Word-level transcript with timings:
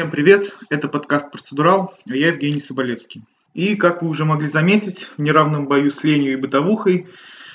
Всем 0.00 0.10
привет, 0.10 0.56
это 0.70 0.88
подкаст 0.88 1.30
«Процедурал», 1.30 1.92
а 2.08 2.16
я 2.16 2.28
Евгений 2.28 2.58
Соболевский. 2.58 3.22
И, 3.52 3.76
как 3.76 4.00
вы 4.00 4.08
уже 4.08 4.24
могли 4.24 4.46
заметить, 4.46 5.10
в 5.14 5.18
неравном 5.18 5.66
бою 5.66 5.90
с 5.90 6.02
ленью 6.04 6.32
и 6.32 6.36
бытовухой 6.36 7.08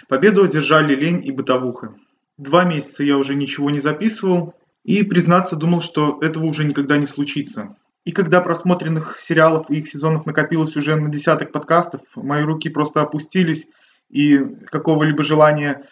победу 0.08 0.44
одержали 0.44 0.94
лень 0.94 1.26
и 1.26 1.32
бытовуха. 1.32 1.96
Два 2.38 2.64
месяца 2.64 3.04
я 3.04 3.18
уже 3.18 3.34
ничего 3.34 3.72
не 3.72 3.80
записывал, 3.80 4.54
и, 4.84 5.04
признаться, 5.04 5.56
думал, 5.56 5.82
что 5.82 6.20
этого 6.22 6.46
уже 6.46 6.66
никогда 6.66 6.98
не 6.98 7.08
случится. 7.08 7.76
И 8.04 8.12
когда 8.12 8.42
просмотренных 8.42 9.18
сериалов 9.18 9.72
и 9.72 9.78
их 9.78 9.88
сезонов 9.88 10.28
накопилось 10.28 10.76
уже 10.76 10.96
на 10.96 11.10
десяток 11.10 11.52
подкастов, 11.52 12.02
мои 12.16 12.44
руки 12.44 12.70
просто 12.70 13.02
опустились, 13.02 13.66
и 14.12 14.38
какого-либо 14.68 15.24
желания 15.24 15.88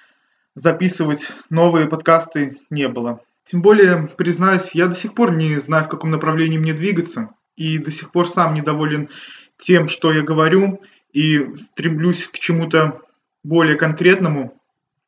записывать 0.54 1.32
новые 1.50 1.88
подкасты 1.88 2.60
не 2.70 2.88
было. 2.88 3.22
Тем 3.46 3.62
более, 3.62 4.08
признаюсь, 4.18 4.72
я 4.74 4.88
до 4.88 4.96
сих 4.96 5.14
пор 5.14 5.36
не 5.36 5.60
знаю, 5.60 5.84
в 5.84 5.90
каком 5.90 6.12
направлении 6.12 6.58
мне 6.58 6.74
двигаться, 6.74 7.32
и 7.56 7.78
до 7.78 7.92
сих 7.92 8.12
пор 8.12 8.30
сам 8.30 8.54
недоволен 8.54 9.10
тем, 9.58 9.88
что 9.88 10.12
я 10.12 10.22
говорю, 10.22 10.82
и 11.12 11.56
стремлюсь 11.58 12.28
к 12.28 12.40
чему-то 12.40 13.02
более 13.44 13.76
конкретному, 13.76 14.60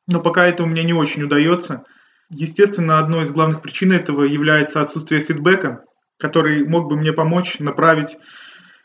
но 0.06 0.20
пока 0.20 0.46
это 0.46 0.62
у 0.62 0.66
меня 0.66 0.84
не 0.84 0.92
очень 0.92 1.24
удается. 1.24 1.84
Естественно, 2.28 2.98
одной 2.98 3.22
из 3.22 3.30
главных 3.30 3.62
причин 3.62 3.92
этого 3.92 4.22
является 4.22 4.80
отсутствие 4.80 5.20
фидбэка, 5.20 5.84
который 6.16 6.66
мог 6.66 6.88
бы 6.88 6.96
мне 6.96 7.12
помочь 7.12 7.58
направить 7.58 8.16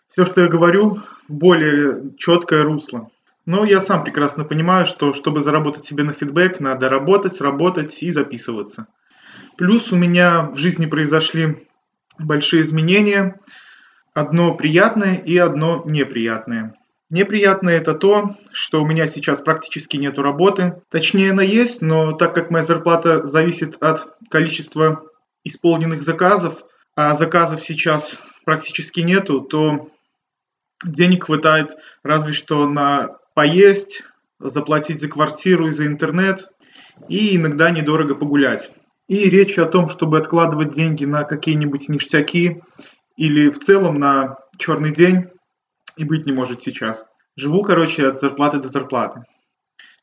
все, 0.07 0.25
что 0.25 0.41
я 0.41 0.47
говорю, 0.47 0.99
в 1.27 1.33
более 1.33 2.13
четкое 2.17 2.63
русло. 2.63 3.09
Но 3.45 3.65
я 3.65 3.81
сам 3.81 4.03
прекрасно 4.03 4.43
понимаю, 4.43 4.85
что 4.85 5.13
чтобы 5.13 5.41
заработать 5.41 5.85
себе 5.85 6.03
на 6.03 6.13
фидбэк, 6.13 6.59
надо 6.59 6.89
работать, 6.89 7.39
работать 7.41 8.01
и 8.03 8.11
записываться. 8.11 8.87
Плюс 9.57 9.91
у 9.91 9.95
меня 9.95 10.43
в 10.43 10.57
жизни 10.57 10.85
произошли 10.85 11.57
большие 12.17 12.63
изменения. 12.63 13.39
Одно 14.13 14.55
приятное 14.55 15.15
и 15.15 15.37
одно 15.37 15.83
неприятное. 15.85 16.75
Неприятное 17.09 17.77
это 17.77 17.93
то, 17.93 18.37
что 18.53 18.81
у 18.81 18.85
меня 18.85 19.07
сейчас 19.07 19.41
практически 19.41 19.97
нет 19.97 20.17
работы. 20.17 20.81
Точнее, 20.89 21.31
она 21.31 21.43
есть, 21.43 21.81
но 21.81 22.13
так 22.13 22.33
как 22.33 22.51
моя 22.51 22.63
зарплата 22.63 23.25
зависит 23.25 23.75
от 23.81 24.07
количества 24.29 25.03
исполненных 25.43 26.03
заказов, 26.03 26.63
а 26.95 27.13
заказов 27.13 27.63
сейчас 27.63 28.17
практически 28.45 29.01
нету, 29.01 29.41
то 29.41 29.89
денег 30.85 31.25
хватает 31.25 31.75
разве 32.03 32.33
что 32.33 32.67
на 32.67 33.17
поесть, 33.33 34.03
заплатить 34.39 34.99
за 34.99 35.07
квартиру 35.07 35.67
и 35.67 35.71
за 35.71 35.87
интернет, 35.87 36.49
и 37.07 37.35
иногда 37.35 37.71
недорого 37.71 38.15
погулять. 38.15 38.71
И 39.11 39.29
речь 39.29 39.59
о 39.59 39.65
том, 39.65 39.89
чтобы 39.89 40.19
откладывать 40.19 40.71
деньги 40.71 41.03
на 41.03 41.25
какие-нибудь 41.25 41.89
ништяки 41.89 42.63
или 43.17 43.49
в 43.49 43.59
целом 43.59 43.95
на 43.95 44.37
черный 44.57 44.93
день 44.93 45.25
и 45.97 46.05
быть 46.05 46.25
не 46.25 46.31
может 46.31 46.61
сейчас. 46.61 47.05
Живу, 47.35 47.61
короче, 47.61 48.07
от 48.07 48.17
зарплаты 48.17 48.59
до 48.59 48.69
зарплаты. 48.69 49.25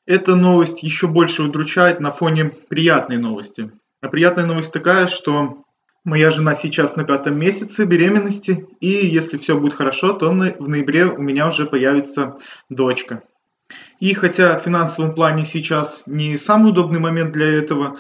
Эта 0.05 0.35
новость 0.35 0.83
еще 0.83 1.07
больше 1.07 1.43
удручает 1.43 2.01
на 2.01 2.11
фоне 2.11 2.53
приятной 2.69 3.17
новости. 3.17 3.73
А 4.03 4.09
приятная 4.09 4.45
новость 4.45 4.75
такая, 4.75 5.07
что 5.07 5.65
моя 6.05 6.31
жена 6.31 6.55
сейчас 6.55 6.95
на 6.97 7.05
пятом 7.05 7.39
месяце 7.39 7.87
беременности, 7.87 8.69
и 8.81 8.89
если 8.89 9.39
все 9.39 9.59
будет 9.59 9.73
хорошо, 9.73 10.13
то 10.13 10.29
в 10.29 10.69
ноябре 10.69 11.07
у 11.07 11.23
меня 11.23 11.49
уже 11.49 11.65
появится 11.65 12.37
дочка. 12.69 13.23
И 14.01 14.13
хотя 14.13 14.59
в 14.59 14.63
финансовом 14.65 15.15
плане 15.15 15.47
сейчас 15.47 16.03
не 16.05 16.37
самый 16.37 16.73
удобный 16.73 17.01
момент 17.01 17.33
для 17.33 17.47
этого, 17.47 17.99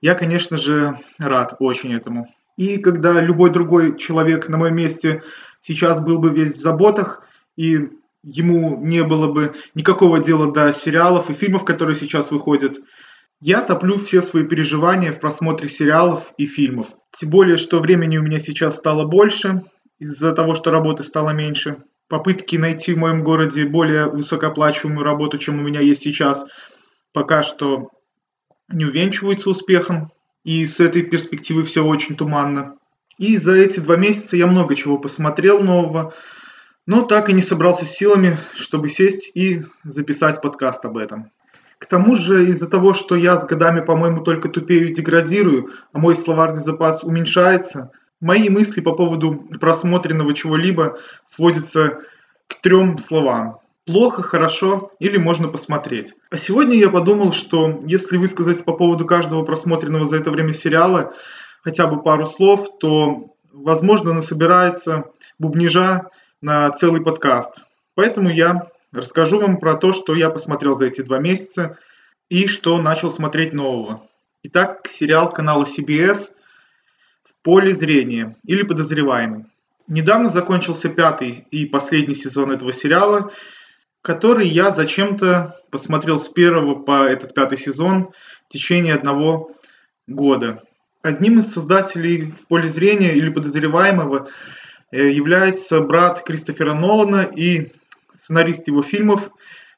я, 0.00 0.14
конечно 0.14 0.56
же, 0.56 0.98
рад 1.18 1.56
очень 1.58 1.94
этому. 1.94 2.28
И 2.56 2.78
когда 2.78 3.20
любой 3.20 3.50
другой 3.50 3.96
человек 3.98 4.48
на 4.48 4.58
моем 4.58 4.76
месте 4.76 5.22
сейчас 5.60 6.00
был 6.00 6.18
бы 6.18 6.30
весь 6.30 6.54
в 6.54 6.58
заботах, 6.58 7.22
и 7.56 7.88
ему 8.22 8.78
не 8.84 9.04
было 9.04 9.32
бы 9.32 9.54
никакого 9.74 10.18
дела 10.18 10.52
до 10.52 10.72
сериалов 10.72 11.30
и 11.30 11.34
фильмов, 11.34 11.64
которые 11.64 11.96
сейчас 11.96 12.30
выходят, 12.30 12.78
я 13.40 13.62
топлю 13.62 13.98
все 13.98 14.20
свои 14.20 14.44
переживания 14.44 15.12
в 15.12 15.20
просмотре 15.20 15.68
сериалов 15.68 16.32
и 16.36 16.46
фильмов. 16.46 16.88
Тем 17.16 17.30
более, 17.30 17.56
что 17.56 17.78
времени 17.78 18.18
у 18.18 18.22
меня 18.22 18.40
сейчас 18.40 18.76
стало 18.76 19.04
больше, 19.04 19.62
из-за 19.98 20.32
того, 20.32 20.54
что 20.54 20.70
работы 20.70 21.02
стало 21.02 21.30
меньше. 21.30 21.82
Попытки 22.08 22.56
найти 22.56 22.94
в 22.94 22.98
моем 22.98 23.22
городе 23.22 23.66
более 23.66 24.06
высокооплачиваемую 24.06 25.04
работу, 25.04 25.38
чем 25.38 25.58
у 25.58 25.62
меня 25.62 25.80
есть 25.80 26.02
сейчас, 26.02 26.46
пока 27.12 27.42
что 27.42 27.90
не 28.68 28.84
увенчиваются 28.84 29.50
успехом, 29.50 30.10
и 30.44 30.66
с 30.66 30.80
этой 30.80 31.02
перспективы 31.02 31.62
все 31.62 31.84
очень 31.84 32.16
туманно. 32.16 32.76
И 33.18 33.36
за 33.36 33.52
эти 33.54 33.80
два 33.80 33.96
месяца 33.96 34.36
я 34.36 34.46
много 34.46 34.76
чего 34.76 34.98
посмотрел 34.98 35.60
нового, 35.60 36.14
но 36.86 37.02
так 37.02 37.28
и 37.28 37.32
не 37.32 37.42
собрался 37.42 37.84
с 37.84 37.90
силами, 37.90 38.38
чтобы 38.54 38.88
сесть 38.88 39.30
и 39.34 39.62
записать 39.84 40.40
подкаст 40.40 40.84
об 40.84 40.96
этом. 40.96 41.30
К 41.78 41.86
тому 41.86 42.16
же 42.16 42.48
из-за 42.48 42.68
того, 42.68 42.94
что 42.94 43.14
я 43.14 43.38
с 43.38 43.46
годами, 43.46 43.80
по-моему, 43.80 44.22
только 44.22 44.48
тупею 44.48 44.90
и 44.90 44.94
деградирую, 44.94 45.70
а 45.92 45.98
мой 45.98 46.16
словарный 46.16 46.60
запас 46.60 47.04
уменьшается, 47.04 47.90
мои 48.20 48.48
мысли 48.48 48.80
по 48.80 48.94
поводу 48.94 49.34
просмотренного 49.60 50.34
чего-либо 50.34 50.98
сводятся 51.26 52.00
к 52.48 52.60
трем 52.60 52.98
словам 52.98 53.60
плохо, 53.88 54.22
хорошо 54.22 54.92
или 54.98 55.16
можно 55.16 55.48
посмотреть. 55.48 56.12
А 56.30 56.36
сегодня 56.36 56.76
я 56.76 56.90
подумал, 56.90 57.32
что 57.32 57.80
если 57.84 58.18
высказать 58.18 58.62
по 58.62 58.74
поводу 58.74 59.06
каждого 59.06 59.42
просмотренного 59.44 60.06
за 60.06 60.16
это 60.16 60.30
время 60.30 60.52
сериала 60.52 61.14
хотя 61.64 61.86
бы 61.86 62.02
пару 62.02 62.26
слов, 62.26 62.78
то, 62.78 63.34
возможно, 63.50 64.12
насобирается 64.12 65.04
бубнижа 65.38 66.10
на 66.42 66.70
целый 66.70 67.00
подкаст. 67.00 67.62
Поэтому 67.94 68.28
я 68.28 68.66
расскажу 68.92 69.40
вам 69.40 69.56
про 69.56 69.74
то, 69.74 69.94
что 69.94 70.14
я 70.14 70.28
посмотрел 70.28 70.74
за 70.74 70.84
эти 70.84 71.00
два 71.00 71.18
месяца 71.18 71.78
и 72.28 72.46
что 72.46 72.76
начал 72.82 73.10
смотреть 73.10 73.54
нового. 73.54 74.02
Итак, 74.42 74.86
сериал 74.86 75.30
канала 75.30 75.64
CBS 75.64 76.28
«В 77.22 77.42
поле 77.42 77.72
зрения» 77.72 78.36
или 78.44 78.64
«Подозреваемый». 78.64 79.46
Недавно 79.86 80.28
закончился 80.28 80.90
пятый 80.90 81.46
и 81.50 81.64
последний 81.64 82.14
сезон 82.14 82.52
этого 82.52 82.74
сериала, 82.74 83.32
который 84.02 84.46
я 84.46 84.70
зачем-то 84.70 85.54
посмотрел 85.70 86.18
с 86.18 86.28
первого 86.28 86.74
по 86.74 87.04
этот 87.04 87.34
пятый 87.34 87.58
сезон 87.58 88.10
в 88.48 88.52
течение 88.52 88.94
одного 88.94 89.50
года. 90.06 90.62
Одним 91.02 91.40
из 91.40 91.52
создателей 91.52 92.30
в 92.30 92.46
поле 92.46 92.68
зрения 92.68 93.14
или 93.14 93.30
подозреваемого 93.30 94.28
э, 94.90 95.10
является 95.10 95.80
брат 95.80 96.22
Кристофера 96.24 96.74
Нолана 96.74 97.22
и 97.22 97.70
сценарист 98.12 98.66
его 98.66 98.82
фильмов 98.82 99.30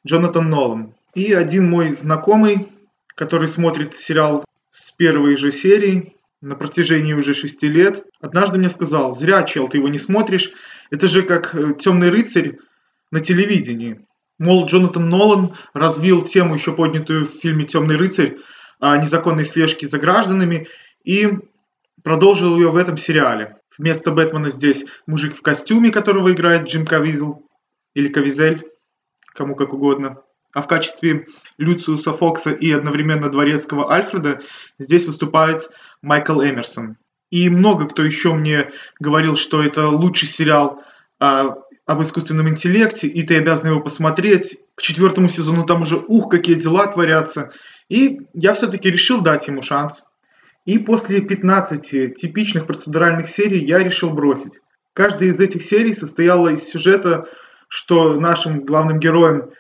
Джонатан 0.06 0.48
Нолан. 0.48 0.94
И 1.14 1.32
один 1.32 1.68
мой 1.68 1.94
знакомый, 1.94 2.68
который 3.14 3.48
смотрит 3.48 3.96
сериал 3.96 4.44
с 4.70 4.92
первой 4.92 5.36
же 5.36 5.52
серии 5.52 6.14
на 6.40 6.54
протяжении 6.54 7.12
уже 7.12 7.34
шести 7.34 7.68
лет, 7.68 8.04
однажды 8.20 8.58
мне 8.58 8.70
сказал, 8.70 9.14
зря, 9.14 9.42
чел, 9.42 9.68
ты 9.68 9.78
его 9.78 9.88
не 9.88 9.98
смотришь, 9.98 10.52
это 10.90 11.06
же 11.06 11.22
как 11.22 11.54
э, 11.54 11.74
«Темный 11.74 12.10
рыцарь» 12.10 12.58
на 13.10 13.20
телевидении. 13.20 14.06
Мол, 14.40 14.64
Джонатан 14.64 15.06
Нолан 15.10 15.54
развил 15.74 16.22
тему, 16.22 16.54
еще 16.54 16.72
поднятую 16.72 17.26
в 17.26 17.28
фильме 17.30 17.66
«Темный 17.66 17.96
рыцарь», 17.96 18.38
о 18.80 18.96
незаконной 18.96 19.44
слежке 19.44 19.86
за 19.86 19.98
гражданами, 19.98 20.66
и 21.04 21.28
продолжил 22.02 22.56
ее 22.56 22.70
в 22.70 22.76
этом 22.76 22.96
сериале. 22.96 23.58
Вместо 23.76 24.10
Бэтмена 24.10 24.48
здесь 24.48 24.86
мужик 25.06 25.36
в 25.36 25.42
костюме, 25.42 25.90
которого 25.90 26.32
играет 26.32 26.66
Джим 26.66 26.86
Кавизл, 26.86 27.42
или 27.92 28.08
Кавизель, 28.08 28.66
кому 29.34 29.54
как 29.54 29.74
угодно. 29.74 30.22
А 30.54 30.62
в 30.62 30.66
качестве 30.66 31.26
Люциуса 31.58 32.14
Фокса 32.14 32.50
и 32.50 32.72
одновременно 32.72 33.28
дворецкого 33.28 33.92
Альфреда 33.92 34.40
здесь 34.78 35.04
выступает 35.04 35.70
Майкл 36.00 36.40
Эмерсон. 36.40 36.96
И 37.30 37.50
много 37.50 37.86
кто 37.86 38.02
еще 38.02 38.32
мне 38.32 38.70
говорил, 38.98 39.36
что 39.36 39.62
это 39.62 39.88
лучший 39.88 40.28
сериал 40.28 40.82
а, 41.18 41.56
об 41.90 42.04
искусственном 42.04 42.48
интеллекте, 42.48 43.08
и 43.08 43.24
ты 43.24 43.38
обязан 43.38 43.70
его 43.70 43.80
посмотреть. 43.80 44.58
К 44.76 44.80
четвертому 44.82 45.28
сезону 45.28 45.66
там 45.66 45.82
уже, 45.82 45.96
ух, 45.96 46.30
какие 46.30 46.54
дела 46.54 46.86
творятся. 46.86 47.50
И 47.88 48.20
я 48.32 48.52
все-таки 48.54 48.88
решил 48.88 49.22
дать 49.22 49.48
ему 49.48 49.60
шанс. 49.60 50.04
И 50.64 50.78
после 50.78 51.20
15 51.20 52.14
типичных 52.14 52.68
процедуральных 52.68 53.28
серий 53.28 53.66
я 53.66 53.80
решил 53.80 54.10
бросить. 54.10 54.60
Каждая 54.92 55.30
из 55.30 55.40
этих 55.40 55.64
серий 55.64 55.92
состояла 55.92 56.50
из 56.50 56.62
сюжета, 56.62 57.26
что 57.66 58.14
нашим 58.20 58.64
главным 58.64 59.00
героям 59.00 59.50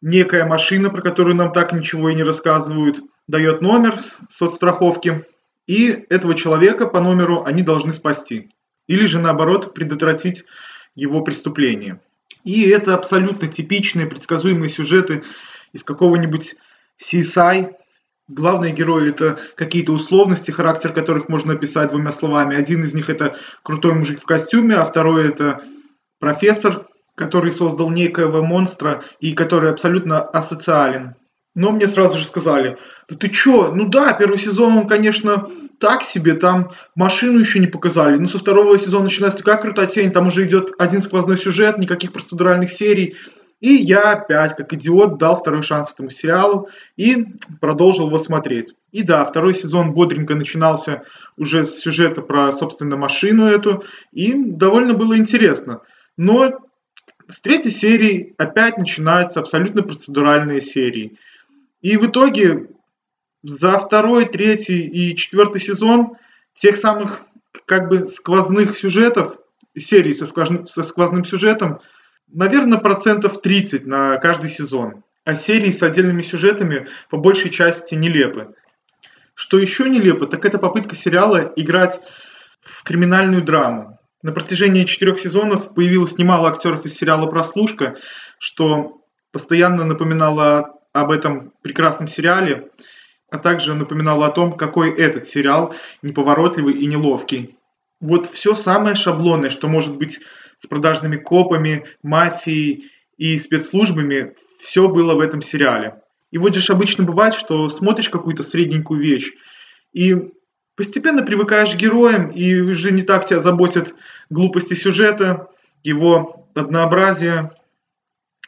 некая 0.00 0.46
машина, 0.46 0.88
про 0.88 1.02
которую 1.02 1.36
нам 1.36 1.52
так 1.52 1.74
ничего 1.74 2.08
и 2.08 2.14
не 2.14 2.22
рассказывают, 2.22 3.00
дает 3.26 3.60
номер 3.60 4.00
соцстраховки, 4.30 5.22
и 5.66 6.06
этого 6.08 6.34
человека 6.34 6.86
по 6.86 7.02
номеру 7.02 7.44
они 7.44 7.60
должны 7.60 7.92
спасти. 7.92 8.52
Или 8.86 9.04
же 9.04 9.18
наоборот 9.18 9.74
предотвратить 9.74 10.46
его 10.98 11.22
преступления. 11.22 12.00
И 12.44 12.68
это 12.68 12.94
абсолютно 12.94 13.48
типичные 13.48 14.06
предсказуемые 14.06 14.68
сюжеты 14.68 15.22
из 15.72 15.82
какого-нибудь 15.82 16.56
CSI 17.00 17.74
Главные 18.28 18.74
герои 18.74 19.08
это 19.08 19.38
какие-то 19.54 19.92
условности, 19.92 20.50
характер 20.50 20.92
которых 20.92 21.30
можно 21.30 21.54
описать 21.54 21.88
двумя 21.88 22.12
словами. 22.12 22.56
Один 22.56 22.84
из 22.84 22.92
них 22.92 23.08
это 23.08 23.36
крутой 23.62 23.94
мужик 23.94 24.20
в 24.20 24.26
костюме, 24.26 24.74
а 24.74 24.84
второй 24.84 25.28
это 25.28 25.62
профессор, 26.18 26.86
который 27.14 27.52
создал 27.52 27.88
некоего 27.90 28.42
монстра 28.42 29.02
и 29.18 29.32
который 29.32 29.70
абсолютно 29.70 30.20
асоциален. 30.20 31.14
Но 31.58 31.72
мне 31.72 31.88
сразу 31.88 32.16
же 32.16 32.24
сказали, 32.24 32.78
да 33.08 33.16
ты 33.16 33.28
чё, 33.30 33.72
ну 33.74 33.88
да, 33.88 34.12
первый 34.12 34.38
сезон 34.38 34.78
он, 34.78 34.86
конечно, 34.86 35.48
так 35.80 36.04
себе, 36.04 36.34
там 36.34 36.70
машину 36.94 37.40
еще 37.40 37.58
не 37.58 37.66
показали, 37.66 38.16
но 38.16 38.28
со 38.28 38.38
второго 38.38 38.78
сезона 38.78 39.06
начинается 39.06 39.38
такая 39.38 39.56
крутая 39.56 39.88
тень, 39.88 40.12
там 40.12 40.28
уже 40.28 40.46
идет 40.46 40.70
один 40.78 41.02
сквозной 41.02 41.36
сюжет, 41.36 41.78
никаких 41.78 42.12
процедуральных 42.12 42.70
серий, 42.70 43.16
и 43.58 43.72
я 43.72 44.12
опять, 44.12 44.54
как 44.54 44.72
идиот, 44.72 45.18
дал 45.18 45.34
второй 45.34 45.62
шанс 45.62 45.92
этому 45.92 46.10
сериалу 46.10 46.68
и 46.96 47.26
продолжил 47.60 48.06
его 48.06 48.20
смотреть. 48.20 48.76
И 48.92 49.02
да, 49.02 49.24
второй 49.24 49.52
сезон 49.52 49.94
бодренько 49.94 50.36
начинался 50.36 51.02
уже 51.36 51.64
с 51.64 51.80
сюжета 51.80 52.22
про, 52.22 52.52
собственно, 52.52 52.96
машину 52.96 53.46
эту, 53.46 53.82
и 54.12 54.32
довольно 54.32 54.94
было 54.94 55.18
интересно. 55.18 55.80
Но 56.16 56.52
с 57.26 57.40
третьей 57.40 57.72
серии 57.72 58.36
опять 58.38 58.78
начинаются 58.78 59.40
абсолютно 59.40 59.82
процедуральные 59.82 60.60
серии. 60.60 61.18
И 61.80 61.96
в 61.96 62.06
итоге 62.06 62.68
за 63.42 63.78
второй, 63.78 64.26
третий 64.26 64.80
и 64.80 65.16
четвертый 65.16 65.60
сезон 65.60 66.16
тех 66.54 66.76
самых 66.76 67.22
как 67.66 67.88
бы 67.88 68.06
сквозных 68.06 68.76
сюжетов, 68.76 69.38
серий 69.76 70.12
со 70.12 70.26
сквозным, 70.26 70.66
со 70.66 70.82
сквозным 70.82 71.24
сюжетом, 71.24 71.80
наверное, 72.26 72.78
процентов 72.78 73.40
30 73.40 73.86
на 73.86 74.16
каждый 74.16 74.50
сезон. 74.50 75.04
А 75.24 75.36
серии 75.36 75.70
с 75.70 75.82
отдельными 75.82 76.22
сюжетами 76.22 76.88
по 77.10 77.18
большей 77.18 77.50
части 77.50 77.94
нелепы. 77.94 78.54
Что 79.34 79.58
еще 79.58 79.88
нелепо, 79.88 80.26
так 80.26 80.44
это 80.44 80.58
попытка 80.58 80.96
сериала 80.96 81.52
играть 81.54 82.00
в 82.62 82.82
криминальную 82.82 83.42
драму. 83.42 83.98
На 84.22 84.32
протяжении 84.32 84.84
четырех 84.84 85.20
сезонов 85.20 85.74
появилось 85.74 86.18
немало 86.18 86.48
актеров 86.48 86.84
из 86.84 86.94
сериала 86.94 87.28
«Прослушка», 87.28 87.96
что 88.38 89.02
постоянно 89.30 89.84
напоминало 89.84 90.77
об 91.00 91.10
этом 91.10 91.52
прекрасном 91.62 92.08
сериале, 92.08 92.70
а 93.30 93.38
также 93.38 93.74
напоминало 93.74 94.26
о 94.26 94.30
том, 94.30 94.52
какой 94.52 94.90
этот 94.90 95.26
сериал 95.26 95.74
неповоротливый 96.02 96.74
и 96.74 96.86
неловкий. 96.86 97.56
Вот 98.00 98.26
все 98.26 98.54
самое 98.54 98.94
шаблонное, 98.94 99.50
что 99.50 99.68
может 99.68 99.96
быть 99.96 100.20
с 100.58 100.66
продажными 100.66 101.16
копами, 101.16 101.84
мафией 102.02 102.90
и 103.16 103.38
спецслужбами, 103.38 104.34
все 104.60 104.88
было 104.88 105.14
в 105.14 105.20
этом 105.20 105.42
сериале. 105.42 106.00
И 106.30 106.38
вот 106.38 106.54
же 106.54 106.72
обычно 106.72 107.04
бывает, 107.04 107.34
что 107.34 107.68
смотришь 107.68 108.10
какую-то 108.10 108.42
средненькую 108.42 109.00
вещь, 109.00 109.32
и 109.92 110.30
постепенно 110.76 111.22
привыкаешь 111.22 111.74
к 111.74 111.78
героям, 111.78 112.30
и 112.30 112.60
уже 112.60 112.92
не 112.92 113.02
так 113.02 113.26
тебя 113.26 113.40
заботят 113.40 113.94
глупости 114.30 114.74
сюжета, 114.74 115.48
его 115.82 116.46
однообразие. 116.54 117.50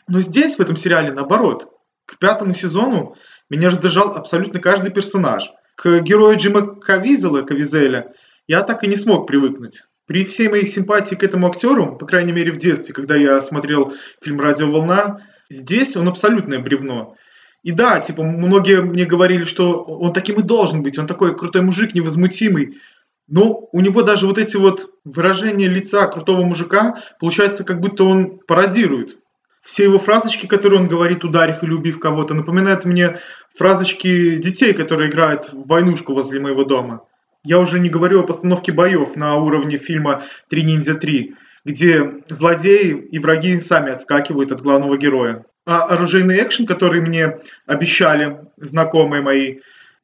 Но 0.09 0.21
здесь, 0.21 0.57
в 0.57 0.61
этом 0.61 0.77
сериале, 0.77 1.13
наоборот. 1.13 1.73
К 2.11 2.19
пятому 2.19 2.55
сезону 2.55 3.15
меня 3.51 3.71
раздражал 3.71 4.17
абсолютно 4.17 4.59
каждый 4.59 4.91
персонаж. 4.91 5.49
К 5.77 6.01
герою 6.01 6.37
Джима 6.37 6.75
Кавизела, 6.75 7.43
Кавизеля, 7.43 8.15
я 8.49 8.63
так 8.63 8.83
и 8.83 8.89
не 8.89 8.97
смог 8.97 9.29
привыкнуть. 9.29 9.85
При 10.07 10.25
всей 10.25 10.49
моей 10.49 10.67
симпатии 10.67 11.15
к 11.15 11.23
этому 11.23 11.47
актеру, 11.47 11.97
по 11.97 12.07
крайней 12.07 12.33
мере 12.33 12.51
в 12.51 12.59
детстве, 12.59 12.93
когда 12.93 13.15
я 13.15 13.41
смотрел 13.41 13.95
фильм 14.21 14.41
«Радиоволна», 14.41 15.25
здесь 15.51 15.97
он 15.97 16.09
абсолютное 16.09 16.59
бревно. 16.59 17.15
И 17.63 17.71
да, 17.71 18.01
типа, 18.01 18.25
многие 18.25 18.83
мне 18.83 19.05
говорили, 19.05 19.45
что 19.45 19.85
он 19.85 20.13
таким 20.13 20.41
и 20.41 20.43
должен 20.43 20.83
быть, 20.83 20.99
он 20.99 21.07
такой 21.07 21.37
крутой 21.37 21.63
мужик, 21.63 21.95
невозмутимый. 21.95 22.81
Но 23.29 23.69
у 23.71 23.81
него 23.81 24.03
даже 24.03 24.27
вот 24.27 24.39
эти 24.39 24.57
вот 24.57 24.95
выражения 25.05 25.69
лица 25.69 26.09
крутого 26.09 26.45
мужика, 26.45 26.99
получается, 27.21 27.63
как 27.63 27.79
будто 27.79 28.03
он 28.03 28.41
пародирует. 28.49 29.17
Все 29.61 29.85
его 29.85 29.99
фразочки, 29.99 30.47
которые 30.47 30.81
он 30.81 30.89
говорит, 30.89 31.25
ударив 31.25 31.63
или 31.63 31.73
убив 31.73 31.99
кого-то, 31.99 32.35
напоминают 32.35 32.85
мне 32.85 33.21
фразочки 33.55 34.37
детей, 34.37 34.73
которые 34.73 35.11
играют 35.11 35.53
в 35.53 35.67
войнушку 35.67 36.15
возле 36.15 36.41
моего 36.41 36.65
дома. 36.65 37.05
Я 37.45 37.59
уже 37.59 37.79
не 37.79 37.89
говорю 37.89 38.21
о 38.21 38.27
постановке 38.27 38.73
боев 38.73 39.17
на 39.17 39.37
уровне 39.37 39.79
фильма 39.79 40.25
«Три 40.49 40.63
ниндзя 40.63 40.93
3», 40.93 41.35
где 41.65 42.15
злодеи 42.29 42.91
и 43.11 43.19
враги 43.19 43.61
сами 43.61 43.93
отскакивают 43.93 44.53
от 44.53 44.63
главного 44.63 44.97
героя. 44.97 45.45
А 45.67 45.85
оружейный 45.85 46.43
экшен, 46.43 46.67
который 46.67 47.01
мне 47.01 47.37
обещали 47.67 48.41
знакомые 48.57 49.23
мои, 49.23 49.59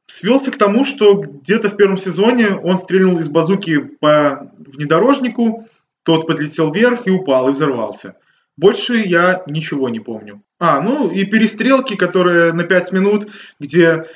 свелся 0.06 0.50
к 0.50 0.58
тому, 0.58 0.84
что 0.84 1.14
где-то 1.14 1.70
в 1.70 1.76
первом 1.76 1.96
сезоне 1.96 2.54
он 2.54 2.76
стрельнул 2.76 3.18
из 3.18 3.28
базуки 3.28 3.78
по 3.78 4.50
внедорожнику, 4.58 5.66
тот 6.02 6.26
подлетел 6.26 6.72
вверх 6.72 7.06
и 7.06 7.10
упал, 7.10 7.48
и 7.48 7.52
взорвался. 7.52 8.16
Больше 8.56 8.96
я 8.96 9.42
ничего 9.46 9.88
не 9.88 10.00
помню. 10.00 10.42
А, 10.58 10.80
ну 10.80 11.10
и 11.10 11.24
перестрелки, 11.24 11.96
которые 11.96 12.52
на 12.52 12.64
5 12.64 12.92
минут, 12.92 13.30
где 13.60 14.06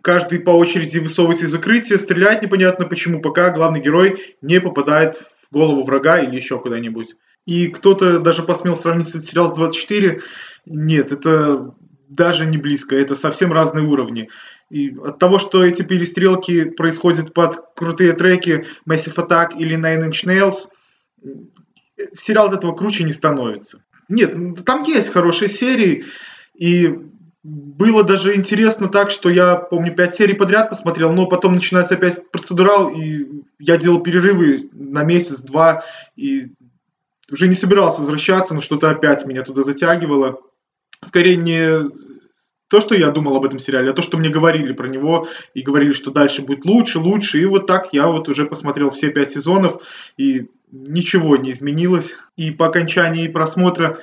каждый 0.00 0.40
по 0.40 0.50
очереди 0.50 0.98
высовывается 0.98 1.46
из 1.46 1.54
укрытия, 1.54 1.98
стреляет 1.98 2.42
непонятно 2.42 2.86
почему, 2.86 3.20
пока 3.20 3.50
главный 3.50 3.80
герой 3.80 4.36
не 4.40 4.60
попадает 4.60 5.16
в 5.16 5.52
голову 5.52 5.82
врага 5.82 6.20
или 6.20 6.36
еще 6.36 6.58
куда-нибудь. 6.58 7.16
И 7.44 7.68
кто-то 7.68 8.18
даже 8.18 8.42
посмел 8.42 8.76
сравнить 8.76 9.10
этот 9.10 9.24
сериал 9.24 9.50
с 9.50 9.54
24. 9.54 10.22
Нет, 10.64 11.12
это 11.12 11.74
даже 12.08 12.46
не 12.46 12.56
близко, 12.56 12.96
это 12.96 13.14
совсем 13.14 13.52
разные 13.52 13.84
уровни. 13.84 14.28
И 14.70 14.96
от 14.96 15.18
того, 15.18 15.38
что 15.38 15.64
эти 15.64 15.82
перестрелки 15.82 16.64
происходят 16.64 17.34
под 17.34 17.74
крутые 17.74 18.14
треки 18.14 18.66
Massive 18.88 19.16
Attack 19.16 19.56
или 19.56 19.76
Nine 19.76 20.10
Inch 20.10 20.24
Nails, 20.24 20.68
сериал 22.14 22.48
от 22.48 22.54
этого 22.54 22.72
круче 22.72 23.04
не 23.04 23.12
становится. 23.12 23.82
Нет, 24.08 24.64
там 24.64 24.82
есть 24.84 25.10
хорошие 25.10 25.48
серии, 25.48 26.04
и 26.54 26.94
было 27.42 28.02
даже 28.02 28.34
интересно 28.34 28.88
так, 28.88 29.10
что 29.10 29.30
я, 29.30 29.56
помню, 29.56 29.94
пять 29.94 30.14
серий 30.14 30.34
подряд 30.34 30.68
посмотрел, 30.68 31.12
но 31.12 31.26
потом 31.26 31.54
начинается 31.54 31.94
опять 31.94 32.30
процедурал, 32.30 32.90
и 32.90 33.26
я 33.58 33.76
делал 33.76 34.00
перерывы 34.00 34.68
на 34.72 35.04
месяц-два, 35.04 35.84
и 36.16 36.52
уже 37.30 37.48
не 37.48 37.54
собирался 37.54 38.00
возвращаться, 38.00 38.54
но 38.54 38.60
что-то 38.60 38.90
опять 38.90 39.26
меня 39.26 39.42
туда 39.42 39.62
затягивало. 39.62 40.40
Скорее 41.04 41.36
не 41.36 41.90
то, 42.68 42.80
что 42.80 42.96
я 42.96 43.10
думал 43.10 43.36
об 43.36 43.44
этом 43.44 43.60
сериале, 43.60 43.90
а 43.90 43.94
то, 43.94 44.02
что 44.02 44.18
мне 44.18 44.28
говорили 44.28 44.72
про 44.72 44.88
него, 44.88 45.28
и 45.54 45.62
говорили, 45.62 45.92
что 45.92 46.10
дальше 46.10 46.42
будет 46.42 46.64
лучше, 46.64 46.98
лучше, 46.98 47.40
и 47.40 47.44
вот 47.44 47.66
так 47.66 47.90
я 47.92 48.08
вот 48.08 48.28
уже 48.28 48.44
посмотрел 48.44 48.90
все 48.90 49.10
пять 49.10 49.30
сезонов, 49.30 49.82
и 50.16 50.48
ничего 50.86 51.36
не 51.36 51.52
изменилось. 51.52 52.16
И 52.36 52.50
по 52.50 52.66
окончании 52.66 53.28
просмотра 53.28 53.98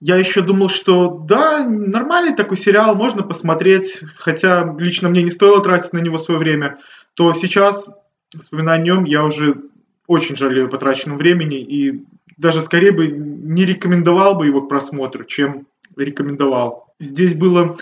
я 0.00 0.16
еще 0.16 0.42
думал, 0.42 0.68
что 0.68 1.10
да, 1.10 1.64
нормальный 1.64 2.34
такой 2.34 2.56
сериал, 2.56 2.96
можно 2.96 3.22
посмотреть, 3.22 4.00
хотя 4.16 4.74
лично 4.78 5.08
мне 5.08 5.22
не 5.22 5.30
стоило 5.30 5.62
тратить 5.62 5.92
на 5.92 5.98
него 5.98 6.18
свое 6.18 6.40
время, 6.40 6.78
то 7.14 7.32
сейчас, 7.34 7.88
вспоминая 8.36 8.78
о 8.78 8.82
нем, 8.82 9.04
я 9.04 9.24
уже 9.24 9.62
очень 10.08 10.36
жалею 10.36 10.68
потраченного 10.68 11.18
времени 11.18 11.60
и 11.60 12.04
даже 12.36 12.62
скорее 12.62 12.90
бы 12.90 13.06
не 13.06 13.64
рекомендовал 13.64 14.34
бы 14.34 14.46
его 14.46 14.62
к 14.62 14.68
просмотру, 14.68 15.24
чем 15.24 15.66
рекомендовал. 15.96 16.92
Здесь 16.98 17.34
было 17.34 17.76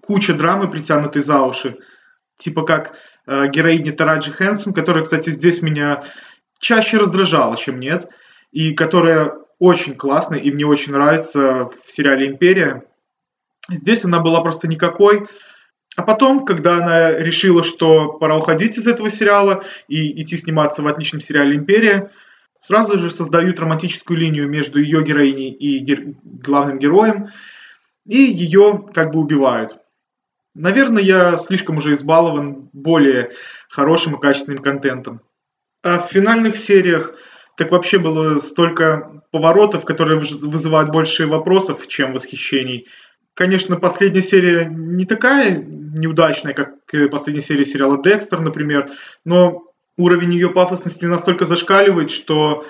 куча 0.00 0.34
драмы, 0.34 0.68
притянутой 0.68 1.22
за 1.22 1.42
уши, 1.42 1.76
типа 2.38 2.62
как 2.62 2.96
э, 3.26 3.48
героиня 3.48 3.92
Тараджи 3.92 4.32
Хэнсон, 4.32 4.72
которая, 4.72 5.04
кстати, 5.04 5.30
здесь 5.30 5.62
меня 5.62 6.04
чаще 6.58 6.96
раздражала, 6.96 7.56
чем 7.56 7.80
нет, 7.80 8.08
и 8.52 8.72
которая 8.74 9.34
очень 9.58 9.94
классная 9.94 10.38
и 10.38 10.50
мне 10.50 10.66
очень 10.66 10.92
нравится 10.92 11.66
в 11.66 11.90
сериале 11.90 12.28
«Империя». 12.28 12.84
Здесь 13.70 14.04
она 14.04 14.20
была 14.20 14.42
просто 14.42 14.68
никакой. 14.68 15.26
А 15.96 16.02
потом, 16.02 16.44
когда 16.44 16.76
она 16.82 17.12
решила, 17.12 17.62
что 17.62 18.14
пора 18.14 18.36
уходить 18.36 18.76
из 18.76 18.86
этого 18.86 19.10
сериала 19.10 19.64
и 19.88 20.20
идти 20.20 20.36
сниматься 20.36 20.82
в 20.82 20.88
отличном 20.88 21.20
сериале 21.20 21.56
«Империя», 21.56 22.10
сразу 22.60 22.98
же 22.98 23.10
создают 23.10 23.60
романтическую 23.60 24.18
линию 24.18 24.48
между 24.48 24.80
ее 24.80 25.02
героиней 25.02 25.50
и 25.50 25.78
гер... 25.78 26.14
главным 26.22 26.78
героем, 26.78 27.28
и 28.06 28.16
ее 28.16 28.88
как 28.92 29.12
бы 29.12 29.20
убивают. 29.20 29.78
Наверное, 30.54 31.02
я 31.02 31.38
слишком 31.38 31.78
уже 31.78 31.92
избалован 31.94 32.68
более 32.72 33.32
хорошим 33.68 34.14
и 34.14 34.20
качественным 34.20 34.62
контентом. 34.62 35.20
А 35.84 35.98
в 35.98 36.10
финальных 36.10 36.56
сериях 36.56 37.14
так 37.58 37.70
вообще 37.70 37.98
было 37.98 38.40
столько 38.40 39.22
поворотов, 39.30 39.84
которые 39.84 40.18
вызывают 40.18 40.90
больше 40.90 41.26
вопросов, 41.26 41.86
чем 41.88 42.14
восхищений. 42.14 42.88
Конечно, 43.34 43.76
последняя 43.76 44.22
серия 44.22 44.64
не 44.64 45.04
такая 45.04 45.62
неудачная, 45.62 46.54
как 46.54 46.76
последняя 47.10 47.42
серия 47.42 47.66
сериала 47.66 48.02
«Декстер», 48.02 48.40
например, 48.40 48.92
но 49.26 49.62
уровень 49.98 50.32
ее 50.32 50.48
пафосности 50.48 51.04
настолько 51.04 51.44
зашкаливает, 51.44 52.10
что 52.10 52.64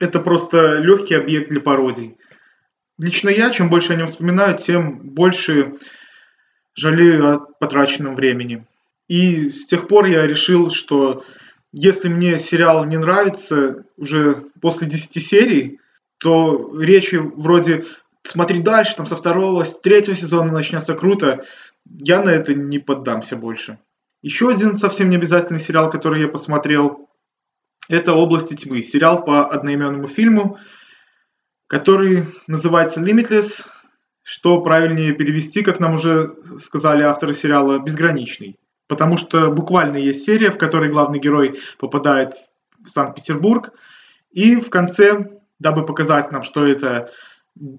это 0.00 0.18
просто 0.18 0.78
легкий 0.78 1.16
объект 1.16 1.50
для 1.50 1.60
пародий. 1.60 2.16
Лично 2.96 3.28
я, 3.28 3.50
чем 3.50 3.68
больше 3.68 3.92
о 3.92 3.96
нем 3.96 4.06
вспоминаю, 4.06 4.56
тем 4.56 5.00
больше 5.00 5.74
жалею 6.74 7.28
о 7.28 7.38
потраченном 7.60 8.14
времени. 8.14 8.64
И 9.06 9.50
с 9.50 9.66
тех 9.66 9.86
пор 9.86 10.06
я 10.06 10.26
решил, 10.26 10.70
что 10.70 11.24
если 11.72 12.08
мне 12.08 12.38
сериал 12.38 12.84
не 12.84 12.96
нравится 12.96 13.84
уже 13.96 14.44
после 14.60 14.86
10 14.86 15.24
серий, 15.24 15.80
то 16.18 16.76
речи 16.78 17.16
вроде 17.16 17.84
«смотри 18.22 18.60
дальше, 18.60 18.96
там 18.96 19.06
со 19.06 19.16
второго, 19.16 19.64
с 19.64 19.80
третьего 19.80 20.16
сезона 20.16 20.52
начнется 20.52 20.94
круто», 20.94 21.44
я 21.84 22.22
на 22.22 22.30
это 22.30 22.54
не 22.54 22.78
поддамся 22.78 23.36
больше. 23.36 23.78
Еще 24.22 24.50
один 24.50 24.74
совсем 24.74 25.10
не 25.10 25.16
обязательный 25.16 25.60
сериал, 25.60 25.90
который 25.90 26.22
я 26.22 26.28
посмотрел, 26.28 27.08
это 27.88 28.12
«Области 28.12 28.54
тьмы». 28.54 28.82
Сериал 28.82 29.24
по 29.24 29.48
одноименному 29.48 30.06
фильму, 30.06 30.58
который 31.66 32.24
называется 32.46 33.00
«Limitless», 33.00 33.64
что 34.22 34.60
правильнее 34.60 35.12
перевести, 35.12 35.62
как 35.62 35.80
нам 35.80 35.94
уже 35.94 36.34
сказали 36.62 37.02
авторы 37.02 37.32
сериала, 37.32 37.78
«Безграничный». 37.78 38.58
Потому 38.88 39.18
что 39.18 39.50
буквально 39.50 39.98
есть 39.98 40.24
серия, 40.24 40.50
в 40.50 40.58
которой 40.58 40.90
главный 40.90 41.20
герой 41.20 41.60
попадает 41.78 42.32
в 42.82 42.88
Санкт-Петербург, 42.88 43.72
и 44.32 44.56
в 44.56 44.70
конце, 44.70 45.38
дабы 45.58 45.84
показать 45.84 46.32
нам, 46.32 46.42
что 46.42 46.66
это 46.66 47.10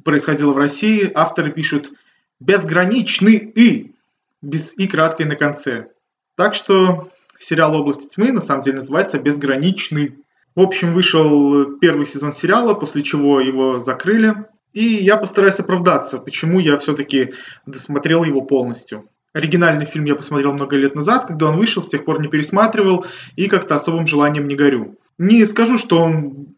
происходило 0.06 0.54
в 0.54 0.58
России, 0.58 1.12
авторы 1.14 1.52
пишут 1.52 1.92
«безграничный 2.40 3.38
и», 3.38 3.96
без 4.42 4.78
«и» 4.78 4.88
краткой 4.88 5.26
на 5.26 5.36
конце. 5.36 5.88
Так 6.36 6.54
что 6.54 7.10
сериал 7.40 7.76
«Области 7.76 8.08
тьмы» 8.14 8.32
на 8.32 8.42
самом 8.42 8.62
деле 8.62 8.78
называется 8.78 9.20
«Безграничный». 9.20 10.20
В 10.56 10.62
общем, 10.62 10.94
вышел 10.94 11.78
первый 11.78 12.06
сезон 12.06 12.34
сериала, 12.34 12.74
после 12.74 13.02
чего 13.02 13.40
его 13.40 13.82
закрыли. 13.82 14.34
И 14.74 14.84
я 14.84 15.18
постараюсь 15.18 15.60
оправдаться, 15.60 16.20
почему 16.20 16.60
я 16.60 16.78
все-таки 16.78 17.34
досмотрел 17.66 18.24
его 18.24 18.42
полностью. 18.42 19.10
Оригинальный 19.34 19.86
фильм 19.86 20.06
я 20.06 20.16
посмотрел 20.16 20.54
много 20.54 20.76
лет 20.76 20.96
назад, 20.96 21.28
когда 21.28 21.48
он 21.48 21.58
вышел, 21.58 21.84
с 21.84 21.90
тех 21.90 22.04
пор 22.04 22.20
не 22.20 22.28
пересматривал 22.28 23.06
и 23.36 23.48
как-то 23.48 23.76
особым 23.76 24.08
желанием 24.08 24.48
не 24.48 24.56
горю. 24.56 24.98
Не 25.18 25.46
скажу, 25.46 25.78
что 25.78 26.00
он 26.00 26.56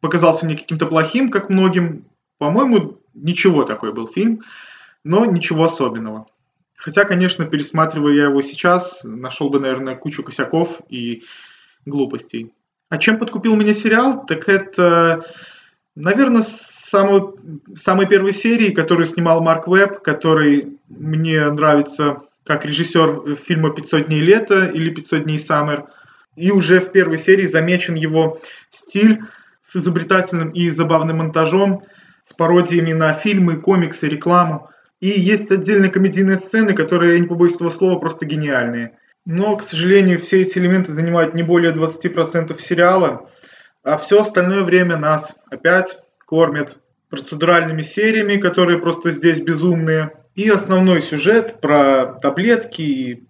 показался 0.00 0.44
мне 0.44 0.56
каким-то 0.56 0.86
плохим, 0.86 1.30
как 1.30 1.48
многим. 1.48 2.04
По-моему, 2.38 3.00
ничего 3.14 3.64
такой 3.64 3.92
был 3.92 4.06
фильм, 4.06 4.42
но 5.04 5.24
ничего 5.24 5.64
особенного. 5.64 6.26
Хотя, 6.76 7.04
конечно, 7.04 7.44
пересматривая 7.44 8.12
я 8.12 8.24
его 8.24 8.42
сейчас, 8.42 9.00
нашел 9.04 9.50
бы, 9.50 9.60
наверное, 9.60 9.96
кучу 9.96 10.22
косяков 10.22 10.80
и 10.88 11.22
глупостей. 11.86 12.52
А 12.88 12.98
чем 12.98 13.18
подкупил 13.18 13.56
меня 13.56 13.72
сериал? 13.72 14.26
Так 14.26 14.48
это, 14.48 15.24
наверное, 15.94 16.42
самой, 16.42 17.22
самой 17.76 18.06
первой 18.06 18.32
серии, 18.32 18.70
которую 18.70 19.06
снимал 19.06 19.42
Марк 19.42 19.66
Веб, 19.66 20.00
который 20.00 20.78
мне 20.88 21.50
нравится 21.50 22.18
как 22.44 22.64
режиссер 22.64 23.36
фильма 23.36 23.70
«500 23.70 24.06
дней 24.06 24.20
лета» 24.20 24.66
или 24.66 24.92
«500 24.92 25.24
дней 25.24 25.38
Саммер». 25.38 25.86
И 26.34 26.50
уже 26.50 26.80
в 26.80 26.92
первой 26.92 27.18
серии 27.18 27.46
замечен 27.46 27.94
его 27.94 28.40
стиль 28.70 29.20
с 29.60 29.76
изобретательным 29.76 30.50
и 30.50 30.70
забавным 30.70 31.18
монтажом, 31.18 31.84
с 32.24 32.32
пародиями 32.32 32.92
на 32.92 33.12
фильмы, 33.12 33.56
комиксы, 33.56 34.08
рекламу. 34.08 34.70
И 35.00 35.08
есть 35.08 35.50
отдельные 35.50 35.90
комедийные 35.90 36.36
сцены, 36.38 36.72
которые, 36.72 37.14
я 37.14 37.20
не 37.20 37.26
побоюсь 37.26 37.56
этого 37.56 37.70
слова, 37.70 37.98
просто 37.98 38.24
гениальные. 38.24 38.96
Но, 39.24 39.56
к 39.56 39.62
сожалению, 39.62 40.18
все 40.18 40.42
эти 40.42 40.58
элементы 40.58 40.92
занимают 40.92 41.34
не 41.34 41.42
более 41.42 41.72
20% 41.72 42.58
сериала, 42.60 43.28
а 43.82 43.96
все 43.96 44.22
остальное 44.22 44.62
время 44.62 44.96
нас 44.96 45.38
опять 45.50 45.98
кормят 46.26 46.78
процедуральными 47.10 47.82
сериями, 47.82 48.36
которые 48.36 48.78
просто 48.78 49.10
здесь 49.10 49.40
безумные. 49.40 50.12
И 50.34 50.48
основной 50.48 51.02
сюжет 51.02 51.60
про 51.60 52.18
таблетки, 52.22 52.82
и 52.82 53.24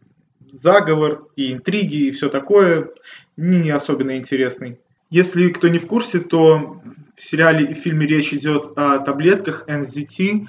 заговор, 0.49 1.27
и 1.35 1.53
интриги, 1.53 2.07
и 2.07 2.11
все 2.13 2.29
такое 2.29 2.91
не 3.37 3.71
особенно 3.71 4.17
интересный. 4.17 4.79
Если 5.11 5.49
кто 5.49 5.69
не 5.69 5.79
в 5.79 5.87
курсе, 5.87 6.21
то 6.21 6.81
в 7.17 7.23
сериале 7.23 7.67
и 7.67 7.75
фильме 7.75 8.07
речь 8.07 8.33
идет 8.33 8.73
о 8.77 8.99
таблетках 8.99 9.65
NZT, 9.69 10.47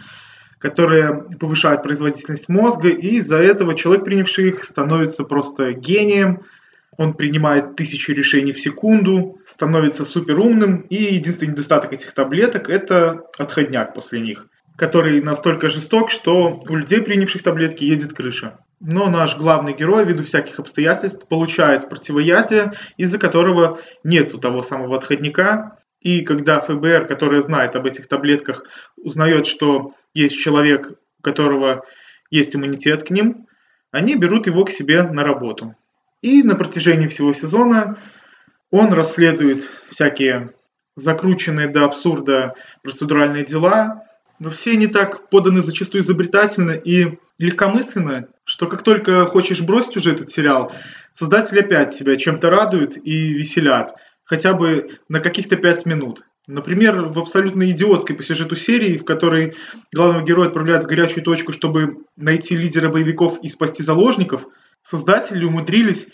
которые 0.60 1.24
повышают 1.39 1.83
производительность 1.83 2.50
мозга, 2.50 2.89
и 2.89 3.17
из-за 3.17 3.38
этого 3.38 3.75
человек, 3.75 4.05
принявший 4.05 4.50
их, 4.50 4.63
становится 4.63 5.24
просто 5.24 5.74
гением, 5.74 6.43
он 6.97 7.13
принимает 7.13 7.75
тысячу 7.75 8.13
решений 8.13 8.51
в 8.51 8.59
секунду, 8.59 9.39
становится 9.47 10.05
супер 10.05 10.39
умным, 10.39 10.81
и 10.89 10.95
единственный 10.95 11.50
недостаток 11.50 11.93
этих 11.93 12.13
таблеток– 12.13 12.69
это 12.69 13.23
отходняк 13.38 13.93
после 13.93 14.19
них, 14.19 14.47
который 14.75 15.21
настолько 15.21 15.69
жесток, 15.69 16.09
что 16.09 16.59
у 16.67 16.75
людей, 16.75 17.01
принявших 17.01 17.43
таблетки, 17.43 17.83
едет 17.83 18.13
крыша. 18.13 18.59
Но 18.79 19.09
наш 19.09 19.38
главный 19.38 19.73
герой, 19.73 20.05
ввиду 20.05 20.23
всяких 20.23 20.59
обстоятельств, 20.59 21.27
получает 21.27 21.89
противоядие, 21.89 22.73
из-за 22.97 23.17
которого 23.17 23.79
нет 24.03 24.39
того 24.41 24.62
самого 24.62 24.97
отходника, 24.97 25.77
и 26.01 26.21
когда 26.21 26.59
ФБР, 26.59 27.07
которое 27.07 27.41
знает 27.41 27.75
об 27.77 27.85
этих 27.85 28.07
таблетках, 28.07 28.65
узнает, 28.97 29.47
что 29.47 29.93
есть 30.13 30.38
человек, 30.38 30.91
у 31.19 31.21
которого 31.21 31.85
есть 32.29 32.55
иммунитет 32.55 33.03
к 33.03 33.09
ним, 33.09 33.47
они 33.91 34.15
берут 34.15 34.47
его 34.47 34.65
к 34.65 34.71
себе 34.71 35.03
на 35.03 35.23
работу. 35.23 35.75
И 36.24 36.42
на 36.42 36.56
протяжении 36.56 37.06
всего 37.06 37.34
сезона 37.34 37.98
он 38.72 38.92
расследует 38.94 39.70
всякие 39.92 40.53
закрученные 40.96 41.68
до 41.68 41.86
абсурда 41.86 42.56
процедуральные 42.82 43.46
дела, 43.46 44.03
но 44.39 44.50
все 44.50 44.72
они 44.72 44.88
так 44.88 45.30
поданы 45.30 45.62
зачастую 45.62 46.03
изобретательно 46.03 46.72
и 46.72 47.20
легкомысленно, 47.38 48.30
что 48.46 48.65
как 48.65 48.82
только 48.82 49.27
хочешь 49.27 49.62
бросить 49.62 49.98
уже 49.98 50.13
этот 50.13 50.30
сериал, 50.30 50.72
создатели 51.13 51.60
опять 51.60 51.96
тебя 51.98 52.18
чем-то 52.18 52.50
радуют 52.50 52.98
и 52.98 53.34
веселят– 53.34 53.94
хотя 54.24 54.53
бы 54.53 54.98
на 55.10 55.20
каких-то 55.20 55.56
пять 55.58 55.86
минут. 55.86 56.24
Например, 56.48 57.06
в 57.06 57.20
абсолютно 57.20 57.70
идиотской 57.70 58.15
по 58.15 58.24
сюжету 58.24 58.56
серии, 58.56 58.98
в 58.98 59.06
которой 59.06 59.56
главного 59.94 60.25
героя 60.25 60.48
отправляют 60.48 60.84
в 60.84 60.88
горячую 60.88 61.24
точку, 61.24 61.53
чтобы 61.53 61.98
найти 62.18 62.56
лидера 62.58 62.89
боевиков 62.89 63.39
и 63.42 63.50
спасти 63.50 63.82
заложников, 63.82 64.48
создатели 64.84 65.44
умудрились 65.44 66.08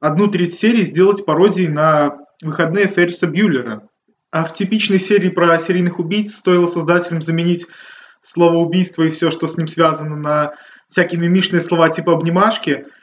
одну 0.00 0.28
треть 0.28 0.54
серии 0.54 0.84
сделать 0.84 1.24
пародией 1.24 1.68
на 1.68 2.18
выходные 2.42 2.86
Ферриса 2.86 3.26
Бьюлера. 3.26 3.88
А 4.30 4.44
в 4.44 4.54
типичной 4.54 5.00
серии 5.00 5.28
про 5.28 5.58
серийных 5.58 5.98
убийц 5.98 6.34
стоило 6.34 6.66
создателям 6.66 7.22
заменить 7.22 7.66
слово 8.22 8.56
убийство 8.56 9.02
и 9.02 9.10
все, 9.10 9.30
что 9.30 9.46
с 9.46 9.56
ним 9.56 9.66
связано, 9.66 10.16
на 10.16 10.54
всякие 10.88 11.20
мимишные 11.20 11.60
слова 11.60 11.88
типа 11.88 12.12
обнимашки 12.12 12.86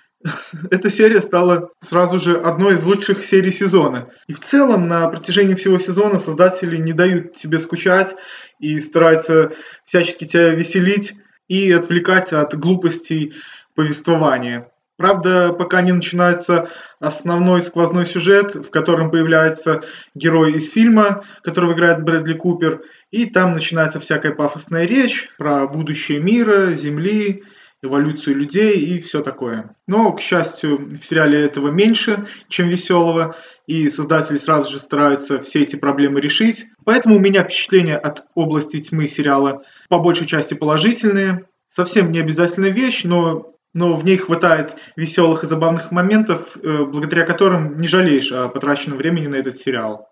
–эта 0.71 0.89
серия 0.89 1.21
стала 1.21 1.69
сразу 1.81 2.19
же 2.19 2.37
одной 2.37 2.75
из 2.75 2.83
лучших 2.83 3.23
серий 3.23 3.51
сезона. 3.51 4.09
И 4.27 4.33
в 4.33 4.39
целом 4.39 4.87
на 4.87 5.07
протяжении 5.09 5.53
всего 5.53 5.77
сезона 5.79 6.19
создатели 6.19 6.77
не 6.77 6.93
дают 6.93 7.35
тебе 7.35 7.59
скучать 7.59 8.15
и 8.59 8.79
стараются 8.79 9.51
всячески 9.85 10.25
тебя 10.25 10.49
веселить 10.49 11.13
и 11.47 11.71
отвлекать 11.71 12.33
от 12.33 12.57
глупостей 12.57 13.33
повествования. 13.75 14.69
Правда, 14.97 15.53
пока 15.53 15.81
не 15.81 15.91
начинается 15.91 16.69
основной 16.99 17.61
сквозной 17.61 18.05
сюжет, 18.05 18.55
в 18.55 18.71
котором 18.71 19.11
появляется 19.11 19.83
герой 20.15 20.53
из 20.53 20.71
фильма, 20.71 21.23
которого 21.43 21.73
играет 21.73 22.03
Брэдли 22.03 22.33
Купер, 22.33 22.81
и 23.11 23.25
там 23.27 23.53
начинается 23.53 23.99
всякая 23.99 24.33
пафосная 24.33 24.85
речь 24.85 25.29
про 25.37 25.67
будущее 25.67 26.19
мира, 26.19 26.71
Земли, 26.71 27.43
эволюцию 27.83 28.37
людей 28.37 28.79
и 28.79 28.99
все 28.99 29.21
такое. 29.21 29.75
Но, 29.85 30.11
к 30.13 30.19
счастью, 30.19 30.89
в 30.89 30.97
сериале 30.97 31.45
этого 31.45 31.69
меньше, 31.69 32.25
чем 32.49 32.67
веселого, 32.67 33.35
и 33.67 33.89
создатели 33.91 34.37
сразу 34.37 34.71
же 34.71 34.79
стараются 34.79 35.39
все 35.39 35.61
эти 35.61 35.75
проблемы 35.75 36.21
решить. 36.21 36.65
Поэтому 36.85 37.17
у 37.17 37.19
меня 37.19 37.43
впечатления 37.43 37.97
от 37.97 38.23
области 38.33 38.79
тьмы 38.79 39.07
сериала 39.07 39.61
по 39.89 39.99
большей 39.99 40.25
части 40.25 40.55
положительные. 40.55 41.45
Совсем 41.67 42.11
не 42.11 42.19
обязательная 42.19 42.71
вещь, 42.71 43.03
но 43.03 43.56
но 43.73 43.95
в 43.95 44.05
ней 44.05 44.17
хватает 44.17 44.75
веселых 44.95 45.43
и 45.43 45.47
забавных 45.47 45.91
моментов, 45.91 46.57
э, 46.57 46.83
благодаря 46.85 47.25
которым 47.25 47.79
не 47.79 47.87
жалеешь 47.87 48.31
о 48.31 48.49
потраченном 48.49 48.97
времени 48.97 49.27
на 49.27 49.35
этот 49.35 49.57
сериал. 49.57 50.09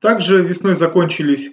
Также 0.00 0.42
весной 0.42 0.74
закончились 0.74 1.52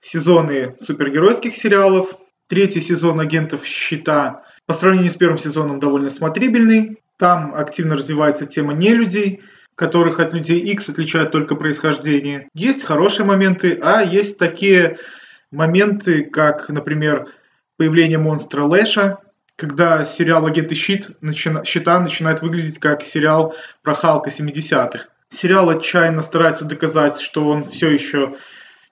сезоны 0.00 0.74
супергеройских 0.78 1.56
сериалов. 1.56 2.16
Третий 2.48 2.80
сезон 2.80 3.20
«Агентов 3.20 3.64
Щита» 3.64 4.42
по 4.66 4.74
сравнению 4.74 5.10
с 5.10 5.16
первым 5.16 5.38
сезоном 5.38 5.80
довольно 5.80 6.10
смотрибельный. 6.10 6.98
Там 7.18 7.54
активно 7.54 7.96
развивается 7.96 8.46
тема 8.46 8.74
нелюдей, 8.74 9.42
которых 9.74 10.20
от 10.20 10.34
людей 10.34 10.60
X 10.60 10.88
отличает 10.88 11.30
только 11.30 11.54
происхождение. 11.54 12.48
Есть 12.54 12.84
хорошие 12.84 13.26
моменты, 13.26 13.78
а 13.82 14.02
есть 14.02 14.38
такие 14.38 14.98
моменты, 15.50 16.24
как, 16.24 16.68
например, 16.68 17.28
появление 17.76 18.18
монстра 18.18 18.64
Лэша, 18.64 19.18
когда 19.62 20.04
сериал 20.04 20.44
«Агенты 20.44 20.74
Щит» 20.74 21.10
начина, 21.20 21.64
Щита 21.64 22.00
начинает 22.00 22.42
выглядеть 22.42 22.80
как 22.80 23.04
сериал 23.04 23.54
про 23.82 23.94
Халка 23.94 24.28
70-х. 24.28 25.06
Сериал 25.30 25.70
отчаянно 25.70 26.22
старается 26.22 26.64
доказать, 26.64 27.20
что 27.20 27.46
он 27.46 27.62
все 27.62 27.88
еще 27.88 28.34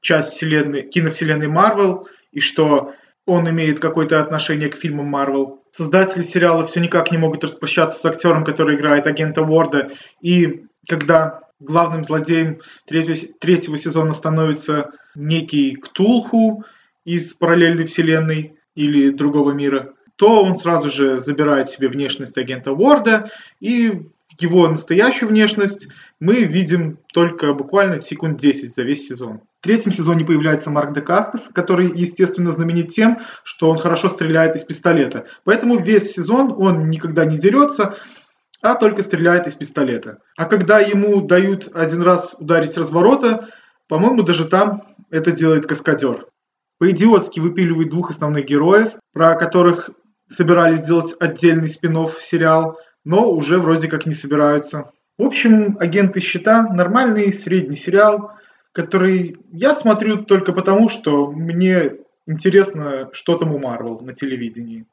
часть 0.00 0.30
вселенной, 0.30 0.82
киновселенной 0.82 1.48
Марвел, 1.48 2.06
и 2.30 2.38
что 2.38 2.92
он 3.26 3.50
имеет 3.50 3.80
какое-то 3.80 4.20
отношение 4.20 4.68
к 4.68 4.76
фильмам 4.76 5.06
Марвел. 5.06 5.60
создатели 5.72 6.22
сериала 6.22 6.64
все 6.64 6.78
никак 6.78 7.10
не 7.10 7.18
могут 7.18 7.42
распрощаться 7.42 7.98
с 7.98 8.04
актером, 8.04 8.44
который 8.44 8.76
играет 8.76 9.08
агента 9.08 9.42
Уорда. 9.42 9.90
И 10.20 10.66
когда 10.88 11.40
главным 11.58 12.04
злодеем 12.04 12.60
третьего, 12.86 13.16
третьего 13.40 13.76
сезона 13.76 14.12
становится 14.12 14.90
некий 15.16 15.74
Ктулху 15.74 16.64
из 17.04 17.34
параллельной 17.34 17.86
вселенной 17.86 18.54
или 18.76 19.10
другого 19.10 19.50
мира, 19.50 19.94
то 20.20 20.42
он 20.42 20.54
сразу 20.54 20.90
же 20.90 21.18
забирает 21.18 21.70
себе 21.70 21.88
внешность 21.88 22.36
агента 22.36 22.72
Уорда, 22.72 23.30
и 23.58 24.02
его 24.38 24.68
настоящую 24.68 25.30
внешность 25.30 25.88
мы 26.20 26.44
видим 26.44 26.98
только 27.14 27.54
буквально 27.54 28.00
секунд 28.00 28.38
10 28.38 28.74
за 28.74 28.82
весь 28.82 29.08
сезон. 29.08 29.40
В 29.60 29.64
третьем 29.64 29.92
сезоне 29.92 30.26
появляется 30.26 30.68
Марк 30.68 30.92
де 30.92 31.00
Каскас, 31.00 31.48
который, 31.48 31.90
естественно, 31.98 32.52
знаменит 32.52 32.88
тем, 32.88 33.20
что 33.44 33.70
он 33.70 33.78
хорошо 33.78 34.10
стреляет 34.10 34.56
из 34.56 34.64
пистолета. 34.64 35.24
Поэтому 35.44 35.78
весь 35.78 36.12
сезон 36.12 36.54
он 36.54 36.90
никогда 36.90 37.24
не 37.24 37.38
дерется, 37.38 37.96
а 38.60 38.74
только 38.74 39.02
стреляет 39.02 39.46
из 39.46 39.54
пистолета. 39.54 40.18
А 40.36 40.44
когда 40.44 40.80
ему 40.80 41.22
дают 41.22 41.70
один 41.72 42.02
раз 42.02 42.36
ударить 42.38 42.72
с 42.72 42.76
разворота, 42.76 43.48
по-моему, 43.88 44.22
даже 44.22 44.44
там 44.44 44.82
это 45.08 45.32
делает 45.32 45.66
каскадер. 45.66 46.26
По-идиотски 46.78 47.40
выпиливают 47.40 47.88
двух 47.88 48.10
основных 48.10 48.44
героев, 48.44 48.92
про 49.12 49.34
которых 49.34 49.90
собирались 50.30 50.80
сделать 50.80 51.14
отдельный 51.20 51.68
спин 51.68 52.06
сериал, 52.20 52.78
но 53.04 53.30
уже 53.30 53.58
вроде 53.58 53.88
как 53.88 54.06
не 54.06 54.14
собираются. 54.14 54.90
В 55.18 55.24
общем, 55.24 55.76
«Агенты 55.80 56.20
щита»– 56.20 56.66
нормальный 56.72 57.32
средний 57.32 57.76
сериал, 57.76 58.32
который 58.72 59.36
я 59.52 59.74
смотрю 59.74 60.24
только 60.24 60.52
потому, 60.52 60.88
что 60.88 61.30
мне 61.30 61.96
интересно, 62.26 63.10
что 63.12 63.36
там 63.36 63.52
у 63.54 63.58
Марвел 63.58 64.00
на 64.00 64.12
телевидении. 64.14 64.86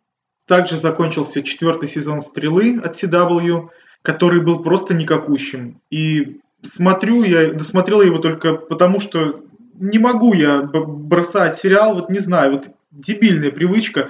Также 0.47 0.77
закончился 0.77 1.43
четвертый 1.43 1.87
сезон 1.87 2.21
«Стрелы» 2.21 2.79
от 2.83 3.01
CW, 3.01 3.69
который 4.01 4.41
был 4.41 4.63
просто 4.63 4.93
никакущим. 4.93 5.81
И 5.89 6.39
смотрю 6.63 7.23
я, 7.23 7.53
досмотрел 7.53 8.01
его 8.01 8.17
только 8.17 8.55
потому, 8.55 8.99
что 8.99 9.43
не 9.75 9.99
могу 9.99 10.33
я 10.33 10.61
бросать 10.63 11.55
сериал, 11.55 11.95
вот 11.95 12.09
не 12.09 12.19
знаю, 12.19 12.53
вот 12.53 12.67
дебильная 12.91 13.51
привычка, 13.51 14.09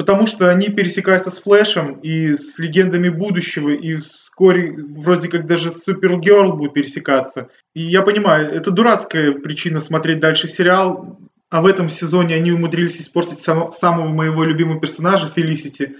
потому 0.00 0.24
что 0.24 0.48
они 0.48 0.68
пересекаются 0.68 1.30
с 1.30 1.38
Флэшем 1.40 2.00
и 2.00 2.34
с 2.34 2.58
легендами 2.58 3.10
будущего, 3.10 3.68
и 3.68 3.96
вскоре 3.96 4.72
вроде 4.72 5.28
как 5.28 5.46
даже 5.46 5.72
Супергерл 5.72 6.54
будет 6.54 6.72
пересекаться. 6.72 7.50
И 7.74 7.82
я 7.82 8.00
понимаю, 8.00 8.50
это 8.50 8.70
дурацкая 8.70 9.32
причина 9.32 9.82
смотреть 9.82 10.18
дальше 10.18 10.48
сериал, 10.48 11.18
а 11.50 11.60
в 11.60 11.66
этом 11.66 11.90
сезоне 11.90 12.36
они 12.36 12.50
умудрились 12.50 12.98
испортить 12.98 13.40
сам, 13.40 13.72
самого 13.72 14.08
моего 14.08 14.42
любимого 14.42 14.80
персонажа, 14.80 15.26
Фелисити, 15.26 15.96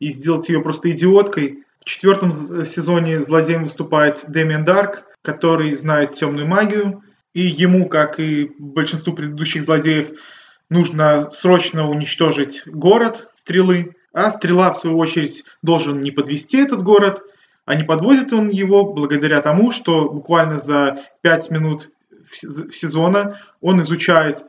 и 0.00 0.10
сделать 0.10 0.48
ее 0.48 0.60
просто 0.60 0.90
идиоткой. 0.90 1.62
В 1.80 1.84
четвертом 1.84 2.32
сезоне 2.64 3.22
злодеем 3.22 3.62
выступает 3.62 4.24
Дэмиан 4.26 4.64
Дарк, 4.64 5.04
который 5.22 5.72
знает 5.76 6.14
темную 6.14 6.48
магию, 6.48 7.04
и 7.32 7.42
ему, 7.42 7.88
как 7.88 8.18
и 8.18 8.50
большинству 8.58 9.12
предыдущих 9.12 9.62
злодеев, 9.62 10.10
нужно 10.70 11.30
срочно 11.30 11.88
уничтожить 11.88 12.62
город 12.66 13.30
стрелы, 13.34 13.96
а 14.12 14.30
стрела, 14.30 14.72
в 14.72 14.78
свою 14.78 14.98
очередь, 14.98 15.44
должен 15.62 16.00
не 16.00 16.10
подвести 16.10 16.58
этот 16.58 16.82
город, 16.82 17.22
а 17.64 17.74
не 17.74 17.84
подводит 17.84 18.32
он 18.32 18.48
его 18.48 18.92
благодаря 18.92 19.40
тому, 19.42 19.70
что 19.70 20.08
буквально 20.08 20.58
за 20.58 21.00
5 21.22 21.50
минут 21.50 21.90
сезона 22.30 23.40
он 23.60 23.80
изучает 23.82 24.44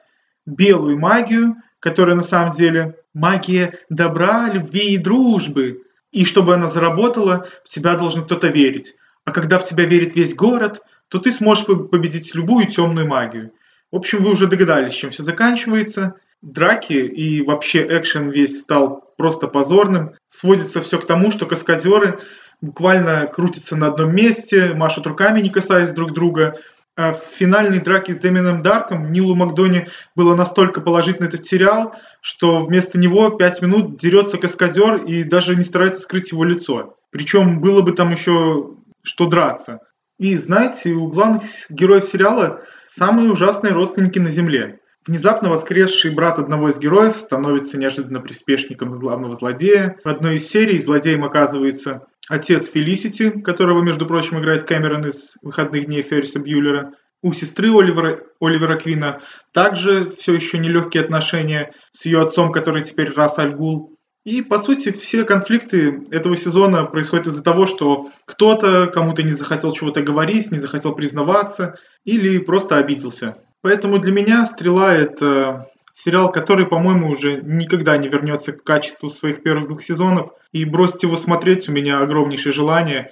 белую 0.46 0.98
магию, 0.98 1.56
которая 1.80 2.16
на 2.16 2.24
самом 2.24 2.54
деле 2.54 2.96
магия 3.14 3.78
добра, 3.90 4.50
любви 4.50 4.94
и 4.94 4.98
дружбы. 4.98 5.84
И 6.12 6.26
чтобы 6.26 6.54
она 6.54 6.68
заработала, 6.68 7.48
в 7.64 7.70
себя 7.70 7.96
должен 7.96 8.24
кто-то 8.24 8.48
верить. 8.48 8.96
А 9.26 9.32
когда 9.32 9.60
в 9.60 9.68
тебя 9.68 9.84
верит 9.86 10.16
весь 10.16 10.34
город, 10.34 10.82
то 11.10 11.20
ты 11.20 11.32
сможешь 11.32 11.66
победить 11.66 12.34
любую 12.34 12.68
темную 12.68 13.08
магию. 13.08 13.52
В 13.92 13.96
общем, 13.96 14.24
вы 14.24 14.32
уже 14.32 14.48
догадались, 14.48 14.94
чем 14.94 15.12
все 15.12 15.24
заканчивается. 15.24 16.16
Драки 16.42 16.94
и 16.94 17.42
вообще 17.42 17.86
экшен 17.90 18.30
весь 18.30 18.62
стал 18.62 19.14
просто 19.18 19.48
позорным. 19.48 20.14
Сводится 20.28 20.82
все 20.82 21.00
к 21.00 21.08
тому, 21.08 21.32
что 21.32 21.46
каскадеры 21.46 22.20
буквально 22.62 23.28
крутятся 23.28 23.76
на 23.76 23.88
одном 23.88 24.16
месте, 24.16 24.74
машут 24.74 25.08
руками, 25.08 25.42
не 25.42 25.50
касаясь 25.50 25.92
друг 25.92 26.14
друга– 26.14 26.56
а 26.98 27.14
в 27.14 27.20
финальной 27.20 27.80
драке 27.80 28.16
с 28.16 28.18
Дэмином 28.18 28.64
Дарком 28.64 29.12
Нилу 29.12 29.36
Макдони 29.36 29.88
было 30.16 30.36
настолько 30.36 30.82
положить 30.82 31.20
на 31.20 31.26
этот 31.26 31.46
сериал, 31.46 31.94
что 32.22 32.58
вместо 32.58 32.98
него 32.98 33.30
пять 33.30 33.62
минут 33.62 33.98
дерется 34.00 34.40
каскадер 34.40 35.04
и 35.04 35.24
даже 35.24 35.56
не 35.56 35.64
старается 35.64 36.02
скрыть 36.02 36.32
его 36.32 36.44
лицо. 36.44 36.98
Причем 37.12 37.62
было 37.62 37.84
бы 37.84 37.92
там 37.92 38.12
еще 38.12 38.72
что 39.04 39.28
драться. 39.28 39.80
И 40.18 40.36
знаете, 40.38 40.90
у 40.90 41.08
главных 41.08 41.44
героев 41.70 42.06
сериала 42.06 42.64
самые 42.88 43.32
ужасные 43.32 43.74
родственники 43.74 44.20
на 44.20 44.30
Земле. 44.30 44.80
Внезапно 45.06 45.50
воскресший 45.50 46.12
брат 46.12 46.38
одного 46.38 46.70
из 46.70 46.78
героев 46.78 47.16
становится 47.16 47.78
неожиданно 47.78 48.20
приспешником 48.20 48.90
главного 48.90 49.36
злодея. 49.36 49.98
В 50.04 50.10
одной 50.10 50.36
из 50.36 50.50
серий 50.50 50.82
злодеем 50.82 51.24
оказывается 51.24 52.08
отец 52.28 52.70
Фелисити, 52.70 53.30
которого, 53.30 53.82
между 53.82 54.06
прочим, 54.06 54.40
играет 54.40 54.66
Кэмерон 54.66 55.08
из 55.08 55.38
«Выходных 55.42 55.86
дней» 55.86 56.02
Ферриса 56.02 56.40
Бьюлера. 56.40 56.92
У 57.24 57.32
сестры 57.34 57.70
Оливера, 57.70 58.20
Оливера 58.42 58.76
Квина 58.76 59.22
также 59.54 60.10
все 60.10 60.34
еще 60.34 60.58
нелегкие 60.60 61.04
отношения 61.04 61.74
с 61.92 62.06
ее 62.06 62.22
отцом, 62.22 62.52
который 62.52 62.84
теперь 62.84 63.14
Рас 63.14 63.40
Альгул. 63.40 63.98
И, 64.24 64.42
по 64.42 64.60
сути, 64.60 64.92
все 64.92 65.24
конфликты 65.24 66.04
этого 66.12 66.36
сезона 66.36 66.84
происходят 66.84 67.28
из-за 67.28 67.42
того, 67.42 67.66
что 67.66 68.10
кто-то 68.26 68.88
кому-то 68.88 69.24
не 69.24 69.32
захотел 69.32 69.72
чего-то 69.72 70.02
говорить, 70.02 70.52
не 70.52 70.60
захотел 70.60 70.94
признаваться 70.94 71.80
или 72.08 72.38
просто 72.38 72.78
обиделся. 72.78 73.38
Поэтому 73.62 74.00
для 74.00 74.14
меня 74.14 74.46
«Стрела»— 74.46 74.94
это 74.96 75.70
сериал, 75.94 76.32
который, 76.32 76.66
по-моему, 76.66 77.10
уже 77.10 77.42
никогда 77.42 77.98
не 77.98 78.08
вернется 78.08 78.54
к 78.54 78.64
качеству 78.64 79.10
своих 79.10 79.44
первых 79.44 79.68
двух 79.68 79.84
сезонов. 79.84 80.32
И 80.54 80.64
бросить 80.64 81.04
его 81.04 81.18
смотреть 81.18 81.68
у 81.68 81.74
меня 81.74 82.00
огромнейшее 82.00 82.54
желание. 82.54 83.12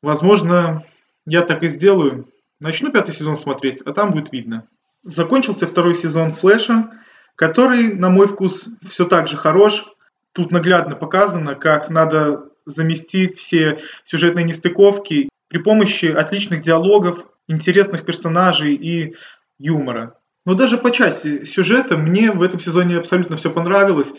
Возможно, 0.00 0.84
я 1.26 1.42
так 1.42 1.64
и 1.64 1.68
сделаю. 1.68 2.28
Начну 2.60 2.92
пятый 2.92 3.12
сезон 3.12 3.36
смотреть, 3.36 3.82
а 3.82 3.92
там 3.92 4.12
будет 4.12 4.30
видно. 4.30 4.68
Закончился 5.02 5.66
второй 5.66 5.96
сезон 5.96 6.30
«Флэша», 6.30 6.90
который, 7.34 7.94
на 7.94 8.10
мой 8.10 8.28
вкус, 8.28 8.68
все 8.88 9.06
так 9.06 9.26
же 9.26 9.36
хорош. 9.36 9.86
Тут 10.32 10.52
наглядно 10.52 10.94
показано, 10.94 11.56
как 11.56 11.90
надо 11.90 12.44
замести 12.64 13.26
все 13.34 13.80
сюжетные 14.04 14.44
нестыковки 14.44 15.29
при 15.50 15.58
помощи 15.58 16.06
отличных 16.06 16.62
диалогов, 16.62 17.26
интересных 17.48 18.06
персонажей 18.06 18.74
и 18.74 19.16
юмора. 19.58 20.14
Но 20.46 20.54
даже 20.54 20.78
по 20.78 20.90
части 20.90 21.44
сюжета 21.44 21.98
мне 21.98 22.30
в 22.30 22.40
этом 22.40 22.60
сезоне 22.60 22.96
абсолютно 22.96 23.36
все 23.36 23.50
понравилось. 23.50 24.12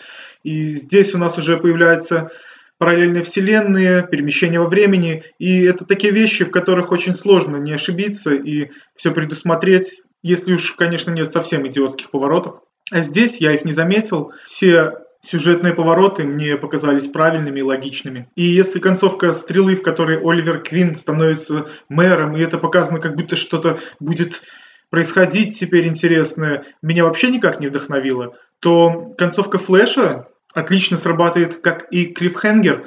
И 0.44 0.74
здесь 0.76 1.15
у 1.15 1.17
нас 1.17 1.38
уже 1.38 1.58
появляются 1.58 2.32
параллельные 2.78 3.24
вселенные, 3.24 4.06
перемещение 4.06 4.60
во 4.60 4.67
времени. 4.67 5.24
И 5.39 5.62
это 5.63 5.86
такие 5.86 6.12
вещи, 6.12 6.44
в 6.44 6.52
которых 6.52 6.91
очень 6.91 7.15
сложно 7.15 7.56
не 7.56 7.74
ошибиться 7.74 8.34
и 8.34 8.70
все 8.96 9.12
предусмотреть, 9.12 10.02
если 10.24 10.54
уж, 10.54 10.74
конечно, 10.74 11.12
нет 11.12 11.32
совсем 11.32 11.65
идиотских 11.65 12.12
поворотов. 12.12 12.62
А 12.91 13.02
здесь 13.02 13.38
я 13.38 13.54
их 13.54 13.63
не 13.63 13.72
заметил. 13.72 14.34
Все 14.46 14.96
сюжетные 15.22 15.74
повороты 15.74 16.24
мне 16.24 16.58
показались 16.58 17.08
правильными 17.08 17.60
и 17.60 17.64
логичными. 17.64 18.30
И 18.36 18.44
если 18.44 18.80
концовка 18.80 19.34
стрелы, 19.34 19.76
в 19.76 19.84
которой 19.84 20.20
Оливер 20.20 20.62
Квин 20.62 20.96
становится 20.96 21.68
мэром, 21.90 22.36
и 22.36 22.42
это 22.42 22.58
показано, 22.58 23.00
как 23.00 23.16
будто 23.16 23.36
что-то 23.36 23.80
будет 24.00 24.42
происходить 24.90 25.58
теперь 25.58 25.88
интересное, 25.88 26.66
меня 26.82 27.06
вообще 27.06 27.30
никак 27.32 27.60
не 27.60 27.68
вдохновило, 27.68 28.36
то 28.60 29.14
концовка 29.18 29.58
Флэша 29.58 30.28
отлично 30.54 30.98
срабатывает 30.98 31.62
как 31.62 31.92
и 31.92 32.08
клиффхенгер, 32.08 32.86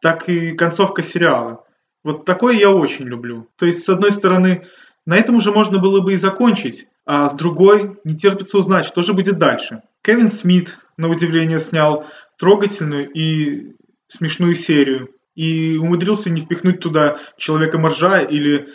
так 0.00 0.28
и 0.28 0.52
концовка 0.52 1.02
сериала. 1.02 1.64
Вот 2.04 2.24
такое 2.24 2.54
я 2.54 2.70
очень 2.70 3.06
люблю. 3.06 3.48
То 3.56 3.66
есть, 3.66 3.84
с 3.84 3.88
одной 3.88 4.12
стороны, 4.12 4.66
на 5.06 5.16
этом 5.16 5.36
уже 5.36 5.50
можно 5.50 5.78
было 5.78 6.00
бы 6.00 6.12
и 6.12 6.18
закончить, 6.18 6.86
а 7.04 7.28
с 7.28 7.34
другой, 7.34 7.96
не 8.04 8.16
терпится 8.16 8.58
узнать, 8.58 8.84
что 8.84 9.02
же 9.02 9.12
будет 9.12 9.38
дальше. 9.38 9.82
Кевин 10.02 10.30
Смит, 10.30 10.76
на 10.96 11.08
удивление, 11.08 11.60
снял 11.60 12.06
трогательную 12.38 13.10
и 13.10 13.74
смешную 14.08 14.54
серию. 14.54 15.10
И 15.34 15.76
умудрился 15.76 16.30
не 16.30 16.40
впихнуть 16.40 16.80
туда 16.80 17.18
Человека-моржа 17.36 18.22
или 18.22 18.68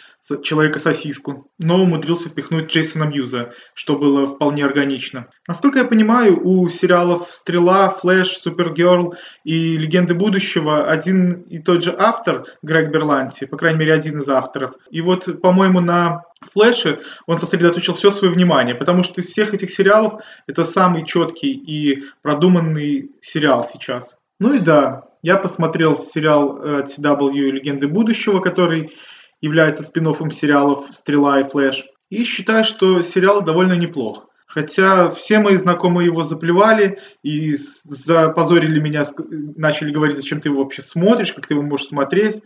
Человека-сосиску, 0.43 1.51
но 1.57 1.81
умудрился 1.81 2.29
впихнуть 2.29 2.71
Джейсона 2.71 3.05
Мьюза, 3.05 3.53
что 3.73 3.97
было 3.97 4.27
вполне 4.27 4.63
органично. 4.63 5.27
Насколько 5.47 5.79
я 5.79 5.85
понимаю, 5.85 6.39
у 6.41 6.69
сериалов 6.69 7.23
«Стрела», 7.31 7.89
«Флэш», 7.89 8.37
«Супергерл» 8.37 9.15
и 9.43 9.77
«Легенды 9.77 10.13
будущего» 10.13 10.85
один 10.85 11.41
и 11.41 11.57
тот 11.59 11.83
же 11.83 11.95
автор, 11.97 12.45
Грег 12.61 12.91
Берланти, 12.91 13.45
по 13.45 13.57
крайней 13.57 13.79
мере, 13.79 13.93
один 13.93 14.19
из 14.19 14.29
авторов. 14.29 14.75
И 14.91 15.01
вот, 15.01 15.41
по-моему, 15.41 15.79
на 15.79 16.23
Флэше 16.53 16.99
он 17.25 17.37
сосредоточил 17.37 17.93
все 17.93 18.11
свое 18.11 18.33
внимание, 18.33 18.75
потому 18.75 19.03
что 19.03 19.21
из 19.21 19.27
всех 19.27 19.53
этих 19.53 19.71
сериалов 19.71 20.21
это 20.47 20.63
самый 20.65 21.05
четкий 21.05 21.51
и 21.53 22.03
продуманный 22.21 23.11
сериал 23.21 23.67
сейчас. 23.71 24.17
Ну 24.39 24.53
и 24.53 24.59
да, 24.59 25.03
я 25.23 25.37
посмотрел 25.37 25.97
сериал 25.97 26.61
от 26.61 26.87
CW 26.87 27.31
«Легенды 27.31 27.87
будущего», 27.87 28.39
который 28.39 28.91
является 29.41 29.83
спин 29.83 30.13
сериалов 30.31 30.87
«Стрела» 30.91 31.41
и 31.41 31.43
«Флэш». 31.43 31.85
И 32.09 32.23
считаю, 32.23 32.63
что 32.63 33.03
сериал 33.03 33.43
довольно 33.43 33.73
неплох. 33.73 34.27
Хотя 34.45 35.09
все 35.09 35.39
мои 35.39 35.55
знакомые 35.55 36.07
его 36.07 36.25
заплевали 36.25 36.99
и 37.23 37.55
запозорили 37.55 38.81
меня, 38.81 39.05
начали 39.55 39.91
говорить, 39.91 40.17
зачем 40.17 40.41
ты 40.41 40.49
его 40.49 40.63
вообще 40.63 40.81
смотришь, 40.81 41.31
как 41.31 41.47
ты 41.47 41.53
его 41.53 41.63
можешь 41.63 41.87
смотреть. 41.87 42.43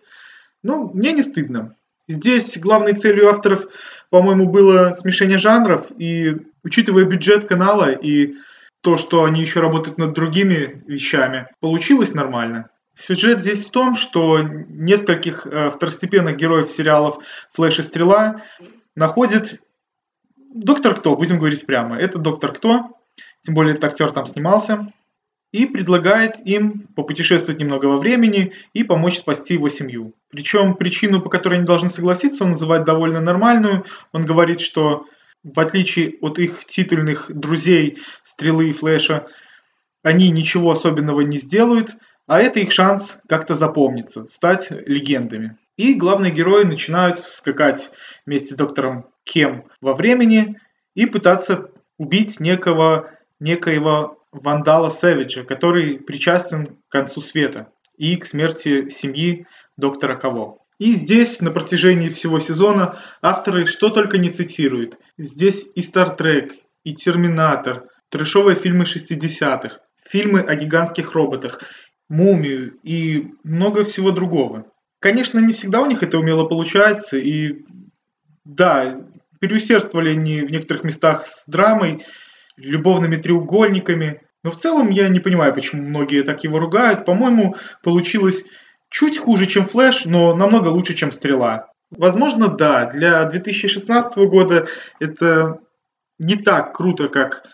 Ну, 0.62 0.91
мне 0.93 1.13
не 1.13 1.23
стыдно. 1.23 1.75
Здесь 2.08 2.60
главной 2.60 2.93
целью 2.93 3.29
авторов, 3.29 3.65
по-моему, 4.12 4.47
было 4.47 4.93
смешение 4.93 5.39
жанров, 5.39 5.91
и 5.97 6.36
учитывая 6.63 7.05
бюджет 7.05 7.47
канала 7.47 7.91
и 7.91 8.36
то, 8.81 8.97
что 8.97 9.23
они 9.23 9.41
еще 9.41 9.60
работают 9.60 9.97
над 9.97 10.13
другими 10.13 10.84
вещами, 10.86 11.47
получилось 11.60 12.13
нормально. 12.13 12.69
Сюжет 12.97 13.41
здесь 13.41 13.65
в 13.65 13.71
том, 13.71 13.95
что 13.95 14.39
нескольких 14.39 15.45
э, 15.45 15.69
второстепенных 15.69 16.38
героев 16.38 16.69
сериалов 16.69 17.17
«Флэш» 17.51 17.79
и 17.79 17.84
«Стрела» 17.84 18.41
находит 18.95 19.62
Доктор 20.53 20.95
Кто, 20.95 21.17
будем 21.17 21.38
говорить 21.38 21.65
прямо. 21.65 21.97
Это 21.97 22.17
Доктор 22.17 22.53
Кто, 22.53 22.97
тем 23.41 23.53
более 23.53 23.73
этот 23.73 23.86
актер 23.86 24.12
там 24.12 24.25
снимался, 24.25 24.91
и 25.51 25.65
предлагает 25.65 26.36
им 26.45 26.88
попутешествовать 26.95 27.60
немного 27.60 27.86
во 27.86 27.97
времени 27.97 28.53
и 28.73 28.84
помочь 28.84 29.19
спасти 29.19 29.53
его 29.53 29.69
семью. 29.69 30.13
Причем 30.29 30.75
причину, 30.75 31.21
по 31.21 31.29
которой 31.29 31.55
они 31.55 31.65
должны 31.65 31.89
согласиться, 31.89 32.43
он 32.43 32.51
называет 32.51 32.86
довольно 32.86 33.21
нормальную. 33.21 33.86
Он 34.12 34.25
говорит, 34.25 34.62
что 34.62 35.05
в 35.43 35.60
отличие 35.60 36.15
от 36.21 36.39
их 36.39 36.65
титульных 36.65 37.31
друзей 37.34 37.99
Стрелы 38.23 38.69
и 38.69 38.73
Флэша, 38.73 39.27
они 40.03 40.29
ничего 40.29 40.71
особенного 40.71 41.21
не 41.21 41.38
сделают, 41.38 41.95
а 42.27 42.41
это 42.41 42.59
их 42.59 42.71
шанс 42.71 43.21
как-то 43.27 43.53
запомниться, 43.55 44.27
стать 44.31 44.67
легендами. 44.71 45.57
И 45.77 45.93
главные 45.93 46.31
герои 46.31 46.63
начинают 46.63 47.25
скакать 47.25 47.91
вместе 48.25 48.53
с 48.53 48.57
доктором 48.57 49.07
Кем 49.23 49.65
во 49.81 49.93
времени 49.93 50.59
и 50.93 51.05
пытаться 51.05 51.69
убить 51.97 52.39
некого, 52.39 53.11
некоего 53.39 54.19
вандала 54.31 54.89
Сэвиджа, 54.89 55.43
который 55.43 55.99
причастен 55.99 56.77
к 56.88 56.91
концу 56.91 57.21
света 57.21 57.69
и 57.97 58.15
к 58.15 58.25
смерти 58.25 58.89
семьи 58.89 59.47
доктора 59.77 60.15
Кого. 60.15 60.59
И 60.77 60.93
здесь 60.93 61.39
на 61.41 61.51
протяжении 61.51 62.09
всего 62.09 62.39
сезона 62.39 62.99
авторы 63.21 63.65
что 63.65 63.89
только 63.89 64.17
не 64.17 64.29
цитируют. 64.29 64.97
Здесь 65.17 65.67
и 65.73 65.81
Star 65.81 66.17
Trek, 66.17 66.51
и 66.83 66.93
Терминатор, 66.93 67.88
трэшовые 68.09 68.55
фильмы 68.55 68.83
60-х, 68.83 69.79
фильмы 70.05 70.41
о 70.41 70.55
гигантских 70.55 71.13
роботах, 71.13 71.61
Мумию 72.09 72.77
и 72.83 73.31
много 73.43 73.83
всего 73.83 74.11
другого. 74.11 74.65
Конечно, 74.99 75.39
не 75.39 75.53
всегда 75.53 75.81
у 75.81 75.85
них 75.85 76.03
это 76.03 76.19
умело 76.19 76.45
получается, 76.45 77.17
и 77.17 77.65
да, 78.43 79.01
переусердствовали 79.39 80.09
они 80.09 80.41
в 80.41 80.51
некоторых 80.51 80.83
местах 80.83 81.27
с 81.27 81.47
драмой, 81.47 82.05
любовными 82.57 83.17
треугольниками, 83.17 84.21
но 84.43 84.51
в 84.51 84.55
целом 84.55 84.89
я 84.89 85.09
не 85.09 85.19
понимаю, 85.19 85.53
почему 85.53 85.81
многие 85.81 86.23
так 86.23 86.43
его 86.43 86.59
ругают. 86.59 87.05
По-моему, 87.05 87.55
получилось 87.83 88.43
чуть 88.89 89.17
хуже, 89.17 89.47
чем 89.47 89.65
Флэш, 89.65 90.05
но 90.05 90.35
намного 90.35 90.69
лучше, 90.69 90.93
чем 90.93 91.11
Стрела. 91.11 91.67
Возможно, 91.91 92.47
да, 92.47 92.85
для 92.85 93.25
2016 93.25 94.17
года 94.29 94.67
это 94.99 95.59
не 96.19 96.35
так 96.35 96.75
круто, 96.75 97.09
как 97.09 97.45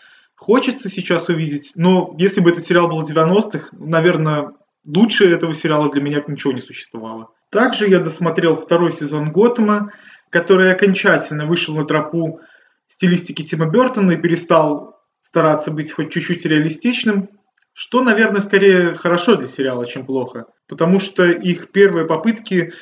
хочется 0.42 0.88
сейчас 0.88 1.28
увидеть, 1.28 1.72
но 1.76 2.16
если 2.18 2.40
бы 2.40 2.50
этот 2.50 2.64
сериал 2.64 2.88
был 2.88 3.02
90-х, 3.02 3.68
наверное, 3.78 4.52
лучше 4.84 5.32
этого 5.32 5.54
сериала 5.54 5.88
для 5.88 6.02
меня 6.02 6.20
ничего 6.26 6.52
не 6.52 6.60
существовало. 6.60 7.28
Также 7.50 7.88
я 7.88 8.00
досмотрел 8.00 8.56
второй 8.56 8.90
сезон 8.90 9.30
Готэма, 9.30 9.92
который 10.30 10.72
окончательно 10.72 11.46
вышел 11.46 11.76
на 11.76 11.84
тропу 11.84 12.40
стилистики 12.88 13.42
Тима 13.42 13.66
Бертона 13.70 14.12
и 14.12 14.16
перестал 14.16 14.98
стараться 15.20 15.70
быть 15.70 15.92
хоть 15.92 16.10
чуть-чуть 16.10 16.44
реалистичным, 16.44 17.28
что, 17.72 18.02
наверное, 18.02 18.40
скорее 18.40 18.96
хорошо 18.96 19.36
для 19.36 19.46
сериала, 19.46 19.86
чем 19.86 20.04
плохо. 20.04 20.46
Потому 20.66 20.98
что 20.98 21.24
их 21.24 21.70
первые 21.70 22.04
попытки 22.04 22.72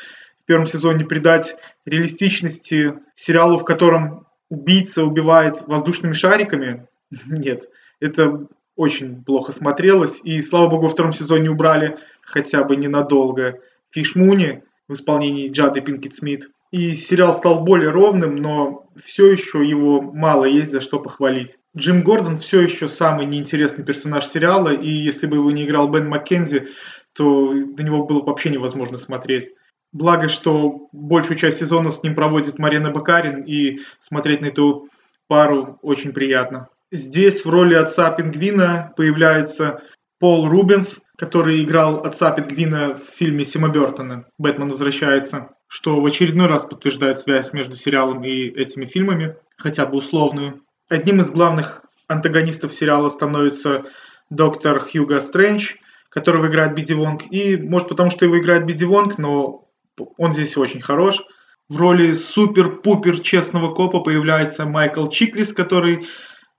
в 0.42 0.46
первом 0.46 0.64
сезоне 0.64 1.04
придать 1.04 1.56
реалистичности 1.84 2.94
сериалу, 3.16 3.58
в 3.58 3.64
котором 3.66 4.26
убийца 4.48 5.04
убивает 5.04 5.66
воздушными 5.66 6.14
шариками, 6.14 6.88
нет, 7.26 7.68
это 8.00 8.46
очень 8.76 9.22
плохо 9.24 9.52
смотрелось. 9.52 10.20
И, 10.24 10.40
слава 10.40 10.68
богу, 10.68 10.82
во 10.84 10.88
втором 10.88 11.12
сезоне 11.12 11.50
убрали 11.50 11.98
хотя 12.22 12.64
бы 12.64 12.76
ненадолго 12.76 13.60
Фиш 13.90 14.16
Муни 14.16 14.62
в 14.88 14.94
исполнении 14.94 15.50
Джады 15.50 15.80
Пинкет 15.80 16.14
Смит. 16.14 16.50
И 16.70 16.94
сериал 16.94 17.34
стал 17.34 17.64
более 17.64 17.90
ровным, 17.90 18.36
но 18.36 18.86
все 18.96 19.32
еще 19.32 19.68
его 19.68 20.00
мало 20.00 20.44
есть 20.44 20.70
за 20.70 20.80
что 20.80 21.00
похвалить. 21.00 21.58
Джим 21.76 22.02
Гордон 22.02 22.38
все 22.38 22.60
еще 22.60 22.88
самый 22.88 23.26
неинтересный 23.26 23.84
персонаж 23.84 24.26
сериала, 24.26 24.72
и 24.72 24.88
если 24.88 25.26
бы 25.26 25.36
его 25.36 25.50
не 25.50 25.64
играл 25.64 25.88
Бен 25.88 26.08
Маккензи, 26.08 26.68
то 27.12 27.52
на 27.52 27.82
него 27.82 28.06
было 28.06 28.22
вообще 28.22 28.50
невозможно 28.50 28.98
смотреть. 28.98 29.50
Благо, 29.92 30.28
что 30.28 30.88
большую 30.92 31.36
часть 31.36 31.58
сезона 31.58 31.90
с 31.90 32.04
ним 32.04 32.14
проводит 32.14 32.60
Марина 32.60 32.92
Бакарин, 32.92 33.42
и 33.42 33.80
смотреть 34.00 34.40
на 34.40 34.46
эту 34.46 34.88
пару 35.26 35.78
очень 35.82 36.12
приятно. 36.12 36.68
Здесь 36.92 37.44
в 37.44 37.50
роли 37.50 37.74
отца 37.74 38.10
Пингвина 38.10 38.92
появляется 38.96 39.82
Пол 40.18 40.48
Рубенс, 40.48 41.00
который 41.16 41.62
играл 41.62 42.04
отца 42.04 42.32
Пингвина 42.32 42.94
в 42.96 43.02
фильме 43.02 43.44
Сима 43.44 43.68
Бертона 43.68 44.24
«Бэтмен 44.38 44.68
возвращается», 44.68 45.50
что 45.68 46.00
в 46.00 46.06
очередной 46.06 46.48
раз 46.48 46.64
подтверждает 46.64 47.18
связь 47.18 47.52
между 47.52 47.76
сериалом 47.76 48.24
и 48.24 48.48
этими 48.48 48.86
фильмами, 48.86 49.36
хотя 49.56 49.86
бы 49.86 49.98
условную. 49.98 50.62
Одним 50.88 51.20
из 51.20 51.30
главных 51.30 51.82
антагонистов 52.08 52.74
сериала 52.74 53.08
становится 53.08 53.84
доктор 54.28 54.80
Хьюго 54.80 55.20
Стрэндж, 55.20 55.74
которого 56.08 56.48
играет 56.48 56.74
Биди 56.74 56.92
Вонг. 56.92 57.22
И, 57.30 57.56
может, 57.56 57.88
потому 57.88 58.10
что 58.10 58.24
его 58.24 58.36
играет 58.40 58.66
Биди 58.66 58.84
Вонг, 58.84 59.16
но 59.16 59.68
он 60.16 60.32
здесь 60.32 60.56
очень 60.56 60.80
хорош. 60.80 61.22
В 61.68 61.76
роли 61.76 62.14
супер-пупер 62.14 63.20
честного 63.20 63.72
копа 63.72 64.00
появляется 64.00 64.66
Майкл 64.66 65.06
Чиклис, 65.06 65.52
который 65.52 66.08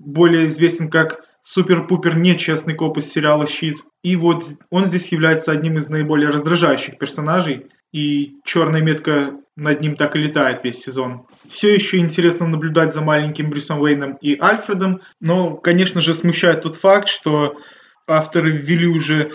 более 0.05 0.47
известен 0.47 0.89
как 0.89 1.23
супер-пупер 1.41 2.15
нечестный 2.15 2.75
коп 2.75 2.97
из 2.97 3.11
сериала 3.11 3.47
«Щит». 3.47 3.77
И 4.03 4.15
вот 4.15 4.43
он 4.69 4.87
здесь 4.87 5.11
является 5.11 5.51
одним 5.51 5.77
из 5.77 5.89
наиболее 5.89 6.29
раздражающих 6.29 6.97
персонажей, 6.97 7.67
и 7.91 8.37
черная 8.45 8.81
метка 8.81 9.33
над 9.55 9.81
ним 9.81 9.95
так 9.95 10.15
и 10.15 10.19
летает 10.19 10.63
весь 10.63 10.81
сезон. 10.81 11.25
Все 11.47 11.73
еще 11.73 11.97
интересно 11.97 12.47
наблюдать 12.47 12.93
за 12.93 13.01
маленьким 13.01 13.49
Брюсом 13.49 13.81
Уэйном 13.81 14.17
и 14.21 14.39
Альфредом, 14.39 15.01
но, 15.19 15.55
конечно 15.55 16.01
же, 16.01 16.13
смущает 16.13 16.63
тот 16.63 16.77
факт, 16.77 17.07
что 17.07 17.57
авторы 18.07 18.51
ввели 18.51 18.87
уже 18.87 19.31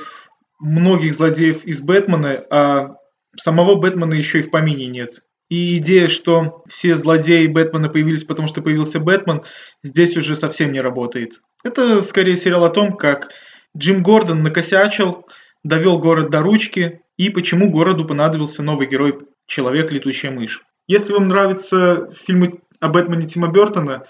многих 0.59 1.15
злодеев 1.15 1.65
из 1.65 1.81
Бэтмена, 1.81 2.45
а 2.51 2.97
самого 3.37 3.75
Бэтмена 3.77 4.15
еще 4.15 4.39
и 4.39 4.43
в 4.43 4.51
помине 4.51 4.87
нет. 4.87 5.23
И 5.49 5.77
идея, 5.79 6.09
что 6.09 6.65
все 6.69 6.97
злодеи 6.97 7.47
Бэтмена 7.47 7.89
появились, 7.89 8.25
потому 8.25 8.49
что 8.49 8.63
появился 8.63 8.99
Бэтмен, 8.99 9.43
здесь 9.83 10.17
уже 10.17 10.35
совсем 10.35 10.73
не 10.73 10.81
работает. 10.81 11.41
Это 11.63 12.03
скорее 12.03 12.37
сериал 12.37 12.65
о 12.65 12.71
том, 12.71 12.97
как 12.97 13.31
Джим 13.77 14.03
Гордон 14.03 14.43
накосячил, 14.43 15.27
довел 15.63 15.99
город 15.99 16.31
до 16.31 16.41
ручки, 16.41 17.03
и 17.17 17.31
почему 17.31 17.71
городу 17.71 18.05
понадобился 18.05 18.63
новый 18.63 18.89
герой 18.89 19.27
Человек-летучая 19.47 20.33
мышь. 20.33 20.63
Если 20.89 21.13
вам 21.13 21.29
нравятся 21.29 22.11
фильмы 22.13 22.61
о 22.81 22.89
Бэтмене 22.89 23.29
Тима 23.29 23.49
Бертона 23.49 24.07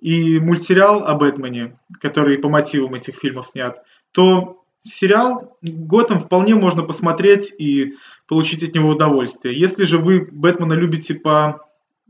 и 0.00 0.38
мультсериал 0.38 1.04
о 1.04 1.14
Бэтмене, 1.14 1.78
который 2.00 2.38
по 2.38 2.48
мотивам 2.48 2.94
этих 2.94 3.16
фильмов 3.16 3.48
снят, 3.48 3.82
то 4.12 4.62
сериал 4.78 5.56
Готэм 5.60 6.20
вполне 6.20 6.54
можно 6.54 6.82
посмотреть 6.82 7.52
и 7.58 7.94
получить 8.26 8.62
от 8.62 8.74
него 8.74 8.90
удовольствие. 8.90 9.58
Если 9.58 9.84
же 9.84 9.98
вы 9.98 10.28
Бэтмена 10.30 10.74
любите 10.74 11.14
по 11.14 11.60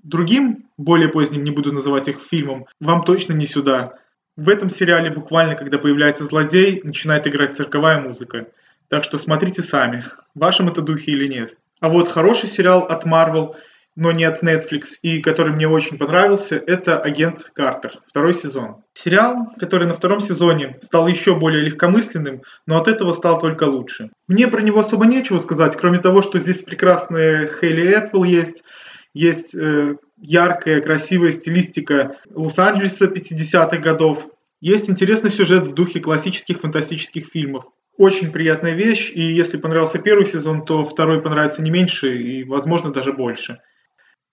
другим, 0.03 0.67
более 0.77 1.09
поздним, 1.09 1.45
не 1.45 1.51
буду 1.51 1.73
называть 1.73 2.09
их 2.09 2.21
фильмом, 2.21 2.67
вам 2.81 3.05
точно 3.05 3.33
не 3.33 3.47
сюда. 3.47 3.95
В 4.37 4.49
этом 4.49 4.71
сериале 4.71 5.11
буквально, 5.11 5.55
когда 5.55 5.79
появляется 5.79 6.25
злодей, 6.25 6.81
начинает 6.85 7.27
играть 7.27 7.57
цирковая 7.57 8.01
музыка. 8.01 8.49
Так 8.89 9.03
что 9.03 9.19
смотрите 9.19 9.63
сами, 9.63 10.05
в 10.35 10.41
вашем 10.41 10.69
это 10.69 10.83
духе 10.83 11.13
или 11.13 11.27
нет. 11.27 11.57
А 11.81 11.89
вот 11.89 12.11
хороший 12.11 12.49
сериал 12.49 12.85
от 12.85 13.05
Marvel, 13.05 13.55
но 13.97 14.13
не 14.13 14.25
от 14.25 14.43
Netflix, 14.43 14.99
и 15.03 15.21
который 15.21 15.53
мне 15.53 15.67
очень 15.67 15.99
понравился, 15.99 16.63
это 16.65 17.01
«Агент 17.01 17.51
Картер», 17.55 18.01
второй 18.07 18.35
сезон. 18.35 18.77
Сериал, 18.93 19.53
который 19.59 19.89
на 19.89 19.95
втором 19.95 20.21
сезоне 20.21 20.77
стал 20.83 21.09
еще 21.09 21.35
более 21.35 21.65
легкомысленным, 21.65 22.43
но 22.67 22.77
от 22.77 22.89
этого 22.89 23.15
стал 23.15 23.41
только 23.41 23.65
лучше. 23.65 24.11
Мне 24.29 24.49
про 24.49 24.61
него 24.61 24.81
особо 24.81 25.07
нечего 25.07 25.39
сказать, 25.39 25.75
кроме 25.77 25.99
того, 25.99 26.23
что 26.23 26.39
здесь 26.39 26.63
прекрасная 26.63 27.49
Хейли 27.49 27.91
Этвелл 27.91 28.25
есть, 28.25 28.63
есть 29.15 29.55
э, 29.55 29.97
яркая, 30.19 30.83
красивая 30.83 31.33
стилистика 31.33 32.17
Лос-Анджелеса 32.35 33.07
50-х 33.07 33.79
годов, 33.79 34.29
есть 34.61 34.91
интересный 34.91 35.31
сюжет 35.31 35.67
в 35.67 35.75
духе 35.75 36.01
классических 36.01 36.61
фантастических 36.61 37.27
фильмов. 37.27 37.65
очень 37.99 38.31
приятная 38.31 38.75
вещь, 38.75 39.11
и 39.15 39.23
если 39.23 39.57
понравился 39.57 39.99
первый 39.99 40.27
сезон, 40.27 40.67
то 40.67 40.85
второй 40.85 41.23
понравится 41.23 41.63
не 41.63 41.71
меньше 41.71 42.15
и, 42.19 42.45
возможно, 42.45 42.93
даже 42.93 43.15
больше. 43.15 43.59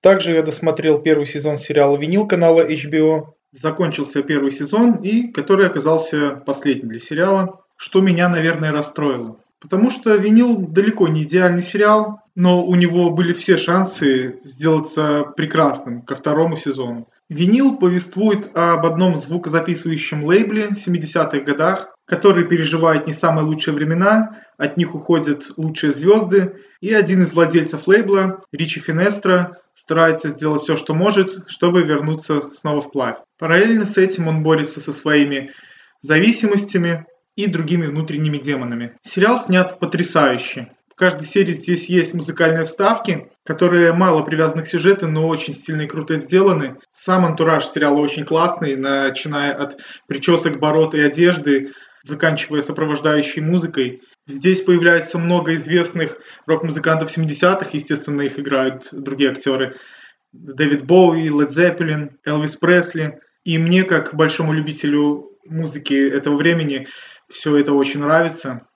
Также 0.03 0.33
я 0.33 0.43
досмотрел 0.43 0.99
первый 0.99 1.25
сезон 1.25 1.57
сериала 1.57 1.95
«Винил» 1.95 2.27
канала 2.27 2.69
HBO. 2.69 3.27
Закончился 3.53 4.21
первый 4.21 4.51
сезон, 4.51 4.95
и 4.95 5.31
который 5.31 5.65
оказался 5.65 6.31
последним 6.45 6.89
для 6.89 6.99
сериала, 6.99 7.61
что 7.77 8.01
меня, 8.01 8.27
наверное, 8.27 8.73
расстроило. 8.73 9.37
Потому 9.61 9.89
что 9.89 10.13
«Винил» 10.15 10.57
далеко 10.57 11.07
не 11.07 11.23
идеальный 11.23 11.63
сериал, 11.63 12.19
но 12.35 12.65
у 12.65 12.75
него 12.75 13.11
были 13.11 13.31
все 13.31 13.55
шансы 13.55 14.41
сделаться 14.43 15.23
прекрасным 15.37 16.01
ко 16.01 16.15
второму 16.15 16.57
сезону. 16.57 17.07
«Винил» 17.29 17.77
повествует 17.77 18.49
об 18.53 18.85
одном 18.85 19.17
звукозаписывающем 19.17 20.25
лейбле 20.25 20.67
в 20.67 20.85
70-х 20.85 21.39
годах, 21.45 21.92
который 22.05 22.45
переживает 22.45 23.07
не 23.07 23.13
самые 23.13 23.45
лучшие 23.45 23.73
времена, 23.73 24.41
от 24.57 24.77
них 24.77 24.95
уходят 24.95 25.45
лучшие 25.57 25.93
звезды, 25.93 26.55
и 26.81 26.93
один 26.93 27.23
из 27.23 27.33
владельцев 27.33 27.87
лейбла, 27.87 28.41
Ричи 28.51 28.79
Финестро, 28.79 29.57
старается 29.73 30.29
сделать 30.29 30.61
все, 30.61 30.77
что 30.77 30.93
может, 30.93 31.49
чтобы 31.49 31.81
вернуться 31.81 32.49
снова 32.51 32.81
в 32.81 32.91
плавь. 32.91 33.17
Параллельно 33.39 33.85
с 33.85 33.97
этим 33.97 34.27
он 34.27 34.43
борется 34.43 34.81
со 34.81 34.91
своими 34.91 35.51
зависимостями 36.01 37.05
и 37.35 37.47
другими 37.47 37.87
внутренними 37.87 38.37
демонами. 38.37 38.93
Сериал 39.01 39.39
снят 39.39 39.79
потрясающе. 39.79 40.71
В 40.89 40.95
каждой 40.95 41.23
серии 41.23 41.53
здесь 41.53 41.89
есть 41.89 42.13
музыкальные 42.13 42.65
вставки, 42.65 43.31
которые 43.43 43.93
мало 43.93 44.21
привязаны 44.21 44.61
к 44.61 44.67
сюжету, 44.67 45.07
но 45.07 45.27
очень 45.27 45.55
сильно 45.55 45.81
и 45.81 45.87
круто 45.87 46.17
сделаны. 46.17 46.75
Сам 46.91 47.25
антураж 47.25 47.65
сериала 47.65 47.99
очень 47.99 48.25
классный, 48.25 48.75
начиная 48.75 49.55
от 49.55 49.77
причесок, 50.05 50.59
бород 50.59 50.93
и 50.93 50.99
одежды, 50.99 51.71
заканчивая 52.03 52.61
сопровождающей 52.61 53.41
музыкой. 53.41 54.03
Здесь 54.27 54.61
появляется 54.61 55.17
много 55.17 55.55
известных 55.55 56.17
рок-музыкантов 56.45 57.15
70-х, 57.15 57.69
естественно, 57.73 58.21
их 58.21 58.39
играют 58.39 58.89
другие 58.91 59.31
актеры. 59.31 59.75
Дэвид 60.31 60.85
Боуи, 60.85 61.27
Лед 61.27 61.51
Зеппелин, 61.51 62.17
Элвис 62.25 62.55
Пресли. 62.55 63.19
И 63.43 63.57
мне, 63.57 63.83
как 63.83 64.15
большому 64.15 64.53
любителю 64.53 65.31
музыки 65.45 65.93
этого 65.93 66.35
времени, 66.35 66.87
все 67.29 67.57
это 67.57 67.73
очень 67.73 67.99
нравится. 67.99 68.67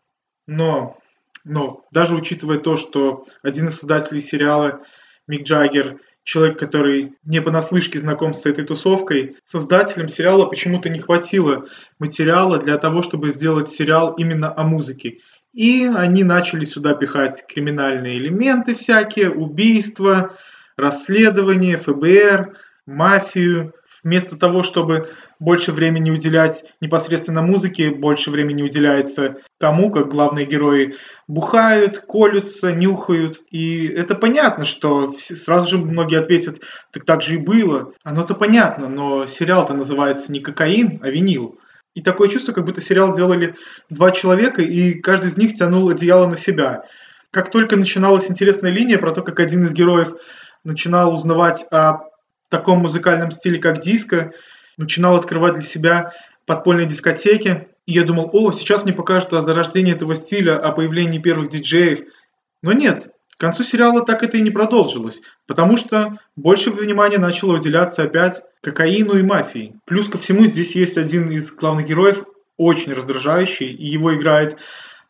Но, 0.46 0.98
но 1.46 1.86
даже 1.92 2.16
учитывая 2.16 2.60
то, 2.60 2.78
что 2.78 3.26
один 3.44 3.70
из 3.70 3.78
создателей 3.78 4.22
сериала, 4.22 4.82
Мик 5.28 5.44
Джаггер, 5.44 6.00
человек, 6.28 6.60
который 6.60 7.14
не 7.24 7.42
понаслышке 7.42 8.00
знаком 8.00 8.34
с 8.34 8.46
этой 8.46 8.66
тусовкой, 8.66 9.38
создателям 9.46 10.10
сериала 10.10 10.46
почему-то 10.46 10.90
не 10.90 11.00
хватило 11.00 11.68
материала 12.00 12.58
для 12.58 12.78
того, 12.78 13.02
чтобы 13.02 13.32
сделать 13.32 13.70
сериал 13.70 14.14
именно 14.18 14.54
о 14.54 14.64
музыке. 14.64 15.20
И 15.54 15.86
они 15.86 16.26
начали 16.26 16.66
сюда 16.66 16.96
пихать 16.96 17.46
криминальные 17.48 18.18
элементы 18.18 18.76
всякие, 18.76 19.32
убийства, 19.32 20.34
расследования, 20.76 21.78
ФБР, 21.78 22.58
мафию. 22.86 23.74
Вместо 24.04 24.36
того, 24.36 24.64
чтобы 24.64 25.08
больше 25.40 25.72
времени 25.72 26.12
уделять 26.12 26.66
непосредственно 26.82 27.42
музыке, 27.42 27.92
больше 27.92 28.32
времени 28.32 28.64
уделяется 28.64 29.38
тому, 29.60 29.92
как 29.92 30.10
главные 30.10 30.46
герои 30.46 30.96
бухают, 31.28 32.00
колются, 32.00 32.72
нюхают. 32.72 33.42
И 33.52 33.88
это 33.88 34.16
понятно, 34.16 34.66
что 34.66 35.08
сразу 35.10 35.70
же 35.70 35.78
многие 35.78 36.20
ответят, 36.20 36.62
так 36.92 37.06
так 37.06 37.22
же 37.22 37.36
и 37.36 37.38
было. 37.38 37.94
Оно-то 38.04 38.34
понятно, 38.34 38.90
но 38.90 39.28
сериал-то 39.28 39.74
называется 39.74 40.32
не 40.32 40.40
кокаин, 40.40 41.00
а 41.04 41.10
винил. 41.10 41.60
И 41.94 42.02
такое 42.02 42.30
чувство, 42.30 42.54
как 42.54 42.66
будто 42.66 42.80
сериал 42.80 43.12
делали 43.16 43.56
два 43.90 44.12
человека, 44.12 44.62
и 44.62 44.94
каждый 44.94 45.30
из 45.30 45.38
них 45.38 45.56
тянул 45.56 45.90
одеяло 45.90 46.28
на 46.28 46.36
себя. 46.36 46.84
Как 47.32 47.52
только 47.52 47.76
начиналась 47.76 48.30
интересная 48.30 48.72
линия 48.72 49.00
про 49.00 49.12
то, 49.12 49.22
как 49.24 49.40
один 49.40 49.66
из 49.66 49.74
героев 49.74 50.14
начинал 50.64 51.14
узнавать 51.14 51.66
о 51.72 52.02
таком 52.50 52.80
музыкальном 52.80 53.32
стиле, 53.32 53.60
как 53.60 53.82
диско, 53.82 54.32
начинал 54.78 55.16
открывать 55.16 55.56
для 55.56 55.64
себя 55.64 56.14
подпольные 56.46 56.86
дискотеки. 56.86 57.68
И 57.86 57.94
я 57.94 58.04
думал, 58.04 58.30
о, 58.34 58.52
сейчас 58.52 58.84
мне 58.84 58.94
покажут 58.94 59.34
о 59.34 59.42
зарождении 59.42 59.94
этого 59.94 60.16
стиля, 60.16 60.58
о 60.58 60.72
появлении 60.72 61.20
первых 61.20 61.50
диджеев. 61.50 62.00
Но 62.62 62.72
нет, 62.72 63.12
к 63.38 63.40
концу 63.40 63.64
сериала 63.64 64.04
так 64.04 64.24
это 64.24 64.38
и 64.38 64.42
не 64.42 64.50
продолжилось, 64.50 65.22
потому 65.46 65.78
что 65.78 66.18
больше 66.36 66.72
внимания 66.72 67.20
начало 67.20 67.58
уделяться 67.58 68.04
опять 68.04 68.42
кокаину 68.62 69.18
и 69.18 69.22
мафии. 69.22 69.76
Плюс 69.86 70.08
ко 70.08 70.18
всему 70.18 70.48
здесь 70.48 70.76
есть 70.76 70.98
один 70.98 71.30
из 71.30 71.52
главных 71.52 71.86
героев, 71.86 72.26
очень 72.58 72.94
раздражающий, 72.94 73.68
и 73.68 73.86
его 73.86 74.16
играет, 74.16 74.58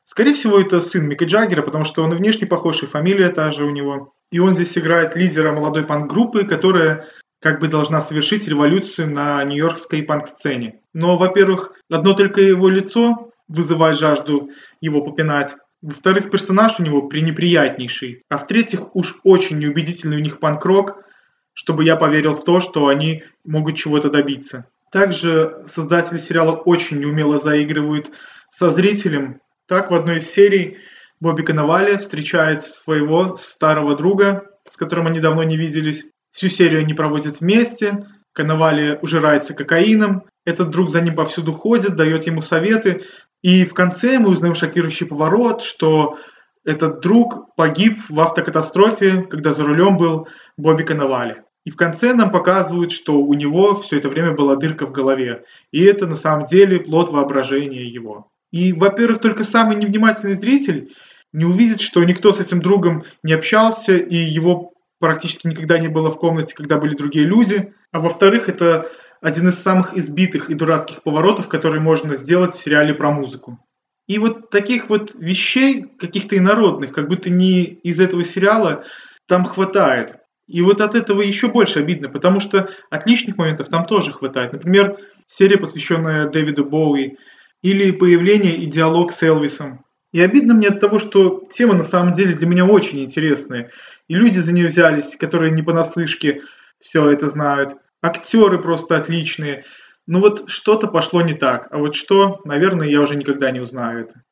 скорее 0.03 0.33
всего, 0.33 0.59
это 0.59 0.81
сын 0.81 1.07
Мика 1.07 1.23
Джаггера, 1.23 1.61
потому 1.61 1.85
что 1.85 2.03
он 2.03 2.11
и 2.11 2.17
внешне 2.17 2.45
похож, 2.45 2.83
и 2.83 2.85
фамилия 2.85 3.29
та 3.29 3.51
же 3.53 3.63
у 3.63 3.69
него. 3.69 4.13
И 4.29 4.39
он 4.39 4.55
здесь 4.55 4.77
играет 4.77 5.15
лидера 5.15 5.53
молодой 5.53 5.85
панк-группы, 5.85 6.43
которая 6.43 7.05
как 7.47 7.61
бы 7.61 7.69
должна 7.69 8.01
совершить 8.01 8.45
революцию 8.45 9.09
на 9.09 9.41
нью-йоркской 9.45 10.03
панк-сцене. 10.03 10.81
Но, 10.93 11.15
во-первых, 11.15 11.71
одно 11.89 12.13
только 12.13 12.41
его 12.41 12.67
лицо 12.67 13.31
вызывает 13.47 13.97
жажду 13.97 14.49
его 14.81 14.99
попинать, 14.99 15.55
во-вторых, 15.81 16.29
персонаж 16.29 16.77
у 16.77 16.83
него 16.83 17.03
пренеприятнейший. 17.03 18.23
А 18.27 18.37
в-третьих, 18.37 18.93
уж 18.97 19.21
очень 19.23 19.59
неубедительный 19.59 20.17
у 20.17 20.19
них 20.19 20.41
панк-рок, 20.41 21.05
чтобы 21.53 21.85
я 21.85 21.95
поверил 21.95 22.33
в 22.33 22.43
то, 22.43 22.59
что 22.59 22.87
они 22.87 23.23
могут 23.45 23.77
чего-то 23.77 24.09
добиться. 24.09 24.65
Также 24.91 25.63
создатели 25.73 26.17
сериала 26.17 26.51
очень 26.51 26.99
неумело 26.99 27.37
заигрывают 27.37 28.11
со 28.49 28.71
зрителем. 28.71 29.39
Так, 29.69 29.89
в 29.89 29.95
одной 29.95 30.17
из 30.17 30.29
серий 30.29 30.79
Бобби 31.21 31.43
Коновали 31.43 31.95
встречает 31.95 32.65
своего 32.65 33.37
старого 33.37 33.95
друга, 33.95 34.49
с 34.69 34.75
которым 34.75 35.07
они 35.07 35.21
давно 35.21 35.43
не 35.43 35.55
виделись. 35.55 36.11
Всю 36.31 36.49
серию 36.49 36.81
они 36.81 36.93
проводят 36.93 37.41
вместе. 37.41 38.05
Коновали 38.33 38.99
ужирается 39.01 39.53
кокаином. 39.53 40.23
Этот 40.45 40.69
друг 40.69 40.89
за 40.89 41.01
ним 41.01 41.15
повсюду 41.15 41.53
ходит, 41.53 41.95
дает 41.95 42.25
ему 42.27 42.41
советы, 42.41 43.03
и 43.41 43.65
в 43.65 43.73
конце 43.73 44.19
мы 44.19 44.29
узнаем 44.29 44.55
шокирующий 44.55 45.05
поворот, 45.05 45.61
что 45.61 46.17
этот 46.65 47.01
друг 47.01 47.55
погиб 47.55 47.97
в 48.09 48.19
автокатастрофе, 48.19 49.21
когда 49.23 49.53
за 49.53 49.65
рулем 49.65 49.97
был 49.97 50.27
Бобби 50.57 50.83
Коновали. 50.83 51.43
И 51.65 51.69
в 51.69 51.75
конце 51.75 52.13
нам 52.13 52.31
показывают, 52.31 52.91
что 52.91 53.19
у 53.19 53.33
него 53.33 53.73
все 53.73 53.97
это 53.97 54.09
время 54.09 54.33
была 54.33 54.55
дырка 54.55 54.87
в 54.87 54.91
голове. 54.91 55.43
И 55.71 55.83
это 55.83 56.07
на 56.07 56.15
самом 56.15 56.45
деле 56.45 56.79
плод 56.79 57.11
воображения 57.11 57.85
его. 57.85 58.29
И, 58.51 58.71
во-первых, 58.73 59.19
только 59.19 59.43
самый 59.43 59.75
невнимательный 59.75 60.35
зритель 60.35 60.93
не 61.33 61.45
увидит, 61.45 61.81
что 61.81 62.03
никто 62.03 62.31
с 62.31 62.39
этим 62.39 62.61
другом 62.61 63.03
не 63.21 63.33
общался, 63.33 63.97
и 63.97 64.15
его 64.15 64.71
практически 64.99 65.47
никогда 65.47 65.77
не 65.77 65.87
было 65.87 66.09
в 66.09 66.17
комнате, 66.17 66.55
когда 66.55 66.77
были 66.77 66.95
другие 66.95 67.25
люди. 67.25 67.73
А 67.91 67.99
во-вторых, 67.99 68.49
это 68.49 68.89
один 69.21 69.49
из 69.49 69.59
самых 69.59 69.95
избитых 69.95 70.49
и 70.49 70.55
дурацких 70.55 71.03
поворотов, 71.03 71.47
которые 71.47 71.81
можно 71.81 72.15
сделать 72.15 72.55
в 72.55 72.59
сериале 72.59 72.93
про 72.93 73.11
музыку. 73.11 73.59
И 74.07 74.19
вот 74.19 74.49
таких 74.49 74.89
вот 74.89 75.13
вещей, 75.15 75.85
каких-то 75.99 76.37
инородных, 76.37 76.91
как 76.93 77.07
будто 77.09 77.29
не 77.29 77.63
из 77.63 77.99
этого 77.99 78.23
сериала, 78.23 78.85
там 79.27 79.43
хватает. 79.43 80.15
И 80.47 80.61
вот 80.61 80.79
от 80.79 80.95
этого 80.95 81.21
еще 81.21 81.49
больше 81.49 81.79
обидно, 81.79 82.07
потому 82.07 82.39
что 82.39 82.69
отличных 82.89 83.37
моментов 83.37 83.67
там 83.67 83.83
тоже 83.83 84.13
хватает. 84.13 84.53
Например, 84.53 84.97
серия, 85.27 85.57
посвященная 85.57 86.29
Дэвиду 86.29 86.63
Боуи, 86.63 87.17
или 87.61 87.91
появление 87.91 88.55
и 88.55 88.65
диалог 88.65 89.11
с 89.11 89.23
Элвисом. 89.23 89.83
И 90.13 90.21
обидно 90.21 90.53
мне 90.53 90.69
от 90.69 90.79
того, 90.79 90.99
что 90.99 91.43
тема 91.51 91.73
на 91.73 91.83
самом 91.83 92.13
деле 92.13 92.33
для 92.33 92.47
меня 92.47 92.65
очень 92.65 93.03
интересная. 93.03 93.71
И 94.07 94.15
люди 94.15 94.39
за 94.39 94.53
нее 94.53 94.67
взялись, 94.67 95.15
которые 95.15 95.51
не 95.51 95.61
понаслышке 95.61 96.41
все 96.79 97.09
это 97.11 97.27
знают 97.27 97.77
актеры 98.01 98.59
просто 98.59 98.97
отличные. 98.97 99.65
Ну 100.05 100.19
вот 100.19 100.49
что-то 100.49 100.87
пошло 100.87 101.21
не 101.21 101.33
так. 101.33 101.67
А 101.71 101.77
вот 101.79 101.95
что, 101.95 102.39
наверное, 102.45 102.87
я 102.87 103.01
уже 103.01 103.15
никогда 103.15 103.51
не 103.51 103.59
узнаю 103.59 104.01
это. 104.01 104.23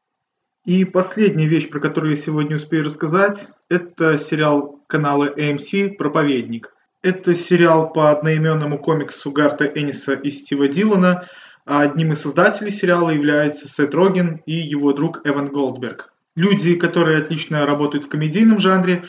И 0.66 0.84
последняя 0.86 1.48
вещь, 1.48 1.70
про 1.70 1.80
которую 1.80 2.16
я 2.16 2.22
сегодня 2.22 2.56
успею 2.56 2.86
рассказать, 2.86 3.50
это 3.70 4.18
сериал 4.18 4.84
канала 4.88 5.30
AMC 5.30 5.96
«Проповедник». 5.96 6.74
Это 7.04 7.36
сериал 7.36 7.94
по 7.94 8.10
одноименному 8.10 8.80
комиксу 8.80 9.30
Гарта 9.30 9.66
Энниса 9.66 10.14
и 10.14 10.32
Стива 10.32 10.68
Дилана, 10.68 11.28
а 11.64 11.82
одним 11.82 12.14
из 12.14 12.22
создателей 12.22 12.72
сериала 12.72 13.12
является 13.12 13.68
Сет 13.68 13.94
Роген 13.94 14.42
и 14.48 14.54
его 14.54 14.92
друг 14.92 15.22
Эван 15.24 15.50
Голдберг. 15.50 16.12
Люди, 16.36 16.74
которые 16.74 17.20
отлично 17.20 17.66
работают 17.68 18.06
в 18.06 18.10
комедийном 18.10 18.58
жанре, 18.58 19.04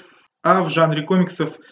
а 0.46 0.62
в 0.62 0.70
жанре 0.70 1.02
комиксов– 1.02 1.58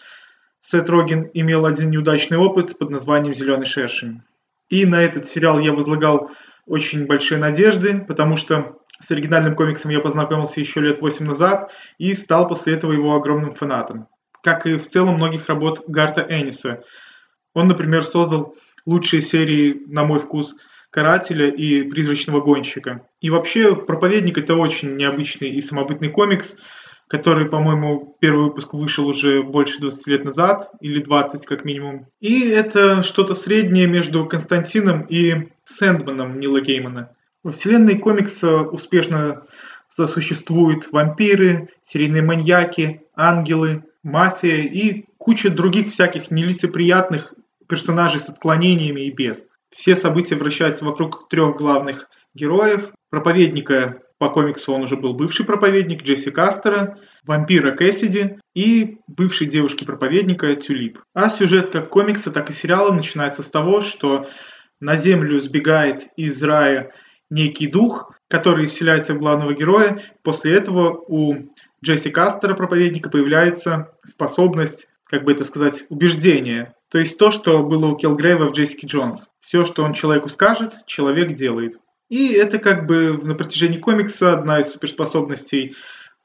Сет 0.67 0.89
Роген 0.89 1.29
имел 1.35 1.67
один 1.67 1.91
неудачный 1.91 2.39
опыт 2.39 2.79
под 2.79 2.89
названием 2.89 3.35
«Зеленый 3.35 3.67
шершень». 3.67 4.23
И 4.67 4.87
на 4.87 4.99
этот 4.99 5.27
сериал 5.27 5.59
я 5.59 5.71
возлагал 5.71 6.31
очень 6.65 7.05
большие 7.05 7.37
надежды, 7.37 8.03
потому 8.07 8.35
что 8.35 8.79
с 8.99 9.11
оригинальным 9.11 9.55
комиксом 9.55 9.91
я 9.91 9.99
познакомился 9.99 10.59
еще 10.59 10.81
лет 10.81 10.99
8 11.01 11.23
назад 11.23 11.71
и 11.99 12.15
стал 12.15 12.47
после 12.47 12.73
этого 12.73 12.93
его 12.93 13.13
огромным 13.13 13.53
фанатом. 13.53 14.07
Как 14.41 14.65
и 14.65 14.77
в 14.77 14.87
целом 14.87 15.17
многих 15.17 15.49
работ 15.49 15.83
Гарта 15.87 16.25
Энниса. 16.27 16.83
Он, 17.53 17.67
например, 17.67 18.03
создал 18.03 18.55
лучшие 18.87 19.21
серии, 19.21 19.83
на 19.85 20.03
мой 20.03 20.17
вкус, 20.17 20.55
карателя 20.89 21.47
и 21.47 21.83
призрачного 21.83 22.41
гонщика. 22.41 23.07
И 23.21 23.29
вообще 23.29 23.75
«Проповедник»— 23.75 24.37
это 24.39 24.55
очень 24.55 24.95
необычный 24.95 25.51
и 25.51 25.61
самобытный 25.61 26.09
комикс, 26.09 26.57
который, 27.07 27.47
по-моему, 27.47 28.17
первый 28.19 28.45
выпуск 28.45 28.73
вышел 28.73 29.07
уже 29.07 29.43
больше 29.43 29.79
20 29.79 30.07
лет 30.07 30.25
назад, 30.25 30.71
или 30.81 31.01
20 31.01 31.45
как 31.45 31.65
минимум. 31.65 32.07
И 32.19 32.49
это 32.49 33.03
что-то 33.03 33.35
среднее 33.35 33.87
между 33.87 34.25
Константином 34.25 35.01
и 35.01 35.49
Сэндманом 35.65 36.39
Нила 36.39 36.61
Геймана. 36.61 37.11
Во 37.43 37.51
вселенной 37.51 37.99
комикса 37.99 38.61
успешно 38.61 39.43
сосуществуют 39.89 40.91
вампиры, 40.91 41.69
серийные 41.83 42.23
маньяки, 42.23 43.03
ангелы, 43.15 43.83
мафия 44.03 44.63
и 44.63 45.05
куча 45.17 45.49
других 45.49 45.91
всяких 45.91 46.31
нелицеприятных 46.31 47.33
персонажей 47.67 48.19
с 48.19 48.29
отклонениями 48.29 49.01
и 49.01 49.11
без. 49.11 49.47
Все 49.69 49.95
события 49.95 50.35
вращаются 50.35 50.85
вокруг 50.85 51.27
трех 51.29 51.57
главных 51.57 52.09
героев. 52.33 52.91
Проповедника 53.09 53.99
по 54.25 54.31
комиксу 54.31 54.73
он 54.73 54.81
уже 54.81 54.97
был 54.97 55.13
бывший 55.13 55.45
проповедник 55.45 56.01
Джесси 56.01 56.31
Кастера, 56.31 56.97
вампира 57.25 57.69
Кэссиди 57.69 58.39
и 58.55 58.97
бывшей 59.05 59.45
девушки-проповедника 59.45 60.55
Тюлип. 60.55 60.97
А 61.13 61.29
сюжет 61.29 61.69
как 61.69 61.89
комикса, 61.89 62.31
так 62.31 62.49
и 62.49 62.53
сериала 62.53 62.91
начинается 62.91 63.43
с 63.43 63.51
того, 63.51 63.81
что 63.81 64.27
на 64.79 64.97
Землю 64.97 65.39
сбегает 65.39 66.07
из 66.17 66.41
рая 66.41 66.91
некий 67.29 67.67
дух, 67.67 68.13
который 68.27 68.65
вселяется 68.65 69.13
в 69.13 69.19
главного 69.19 69.53
героя. 69.53 70.01
После 70.23 70.55
этого 70.55 70.97
у 71.07 71.35
Джесси 71.83 72.09
Кастера, 72.09 72.55
проповедника, 72.55 73.11
появляется 73.11 73.91
способность, 74.07 74.87
как 75.03 75.23
бы 75.23 75.33
это 75.33 75.43
сказать, 75.43 75.83
убеждения. 75.89 76.73
То 76.89 76.97
есть 76.97 77.19
то, 77.19 77.29
что 77.29 77.61
было 77.61 77.85
у 77.85 77.95
Келгрейва 77.95 78.49
в 78.49 78.53
Джессике 78.53 78.87
Джонс. 78.87 79.29
Все, 79.39 79.65
что 79.65 79.83
он 79.83 79.93
человеку 79.93 80.29
скажет, 80.29 80.73
человек 80.87 81.33
делает. 81.33 81.77
И 82.09 82.33
это 82.33 82.59
как 82.59 82.85
бы 82.85 83.19
на 83.21 83.35
протяжении 83.35 83.79
комикса 83.79 84.33
одна 84.33 84.61
из 84.61 84.71
суперспособностей 84.71 85.75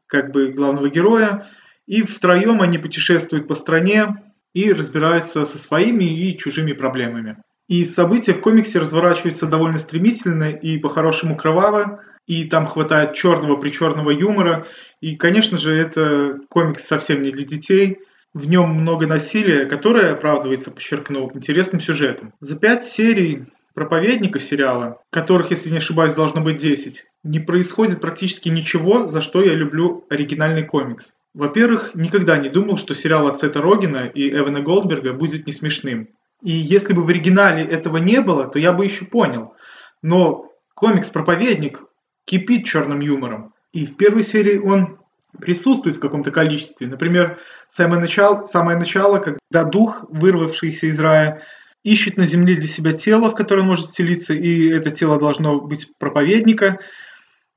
как 0.07 0.33
бы 0.33 0.53
главного 0.53 0.91
героя. 0.91 1.47
И 1.87 2.03
втроем 2.03 2.61
они 2.61 2.79
путешествуют 2.79 3.49
по 3.49 3.55
стране 3.55 4.09
и 4.53 4.73
разбираются 4.73 5.45
со 5.47 5.59
своими 5.59 6.05
и 6.05 6.37
чужими 6.37 6.73
проблемами. 6.73 7.39
И 7.69 7.85
события 7.85 8.33
в 8.33 8.41
комиксе 8.41 8.81
разворачиваются 8.81 9.47
довольно 9.47 9.79
стремительно 9.79 10.51
и 10.51 10.77
по-хорошему 10.79 11.37
кроваво, 11.37 12.01
и 12.27 12.45
там 12.45 12.67
хватает 12.67 13.15
черного 13.15 13.57
причерного 13.57 14.11
юмора. 14.11 14.67
И, 15.01 15.17
конечно 15.17 15.57
же, 15.57 15.73
это 15.73 16.41
комикс 16.49 16.85
совсем 16.85 17.23
не 17.23 17.31
для 17.31 17.45
детей. 17.45 17.99
В 18.35 18.49
нем 18.49 18.71
много 18.71 19.07
насилия, 19.07 19.67
которое 19.67 20.13
оправдывается, 20.13 20.73
подчеркну, 20.73 21.31
интересным 21.33 21.81
сюжетом. 21.81 22.35
За 22.41 22.57
пять 22.57 22.85
серий 22.85 23.45
проповедника 23.75 24.39
сериала, 24.39 25.01
которых, 25.11 25.51
если 25.51 25.71
не 25.71 25.79
ошибаюсь, 25.79 26.15
должно 26.15 26.41
быть 26.41 26.59
10, 26.59 27.05
не 27.25 27.41
происходит 27.41 28.01
практически 28.01 28.49
ничего, 28.49 29.07
за 29.07 29.21
что 29.21 29.43
я 29.43 29.55
люблю 29.55 30.05
оригинальный 30.11 30.65
комикс. 30.65 31.15
Во-первых, 31.35 31.95
никогда 31.95 32.39
не 32.39 32.49
думал, 32.49 32.77
что 32.77 32.95
сериал 32.95 33.29
от 33.29 33.39
Сета 33.39 33.63
Рогина 33.63 34.07
и 34.07 34.31
Эвана 34.31 34.61
Голдберга 34.61 35.13
будет 35.13 35.47
не 35.47 35.53
смешным. 35.53 36.09
И 36.43 36.51
если 36.51 36.93
бы 36.93 37.05
в 37.05 37.09
оригинале 37.09 37.65
этого 37.65 37.99
не 37.99 38.21
было, 38.21 38.49
то 38.49 38.59
я 38.59 38.73
бы 38.73 38.85
еще 38.85 39.05
понял. 39.05 39.55
Но 40.03 40.51
комикс-проповедник 40.75 41.83
кипит 42.25 42.65
черным 42.65 43.01
юмором. 43.01 43.53
И 43.73 43.87
в 43.87 43.97
первой 43.97 44.25
серии 44.25 44.59
он 44.59 44.99
присутствует 45.39 45.97
в 45.97 46.01
каком-то 46.01 46.33
количестве. 46.33 46.89
Например, 46.89 47.39
самое 47.69 48.01
начало, 48.01 48.47
самое 48.47 48.79
начало, 48.79 49.19
когда 49.19 49.65
дух, 49.65 50.05
вырвавшийся 50.09 50.87
из 50.87 50.99
рая, 50.99 51.43
ищет 51.83 52.17
на 52.17 52.27
земле 52.27 52.55
для 52.55 52.69
себя 52.69 52.93
тело, 52.93 53.31
в 53.31 53.35
которое 53.35 53.63
он 53.63 53.69
может 53.69 53.87
вселиться, 53.87 54.35
и 54.35 54.69
это 54.69 54.91
тело 54.91 55.19
должно 55.19 55.61
быть 55.61 55.89
проповедника. 55.99 56.79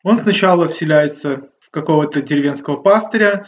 Он 0.03 0.17
сначала 0.17 0.67
вселяется 0.67 1.49
в 1.59 1.69
какого-то 1.71 2.21
деревенского 2.21 2.77
пастыря, 2.77 3.47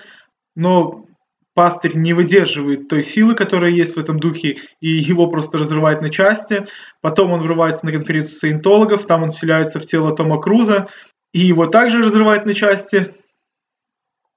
но 0.56 1.06
пастырь 1.54 1.96
не 1.96 2.14
выдерживает 2.14 2.90
той 2.90 3.04
силы, 3.04 3.34
которая 3.34 3.72
есть 3.72 3.96
в 3.96 4.00
этом 4.00 4.20
духе, 4.20 4.58
и 4.82 4.90
его 4.90 5.28
просто 5.28 5.58
разрывает 5.58 6.02
на 6.02 6.10
части. 6.10 6.68
Потом 7.02 7.32
он 7.32 7.42
врывается 7.42 7.86
на 7.86 7.94
конференцию 7.94 8.38
саентологов, 8.38 9.06
там 9.06 9.24
он 9.24 9.30
вселяется 9.30 9.80
в 9.80 9.86
тело 9.86 10.16
Тома 10.16 10.40
Круза, 10.42 10.90
и 11.34 11.40
его 11.40 11.68
также 11.68 12.04
разрывает 12.04 12.46
на 12.46 12.54
части. 12.54 13.14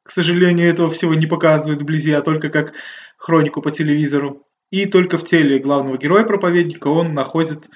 К 0.04 0.10
сожалению, 0.10 0.70
этого 0.70 0.88
всего 0.88 1.14
не 1.14 1.26
показывают 1.26 1.82
вблизи, 1.82 2.12
а 2.12 2.22
только 2.22 2.48
как 2.48 2.72
хронику 3.16 3.60
по 3.60 3.70
телевизору. 3.70 4.47
И 4.70 4.86
только 4.86 5.16
в 5.16 5.24
теле 5.24 5.58
главного 5.58 5.96
героя-проповедника 5.96 6.88
он 6.88 7.14
находит 7.14 7.68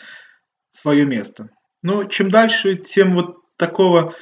свое 0.71 1.05
место. 1.07 1.51
Но 1.83 2.05
чем 2.05 2.31
дальше, 2.31 2.77
тем 2.77 3.15
вот 3.15 3.37
такого 3.57 4.15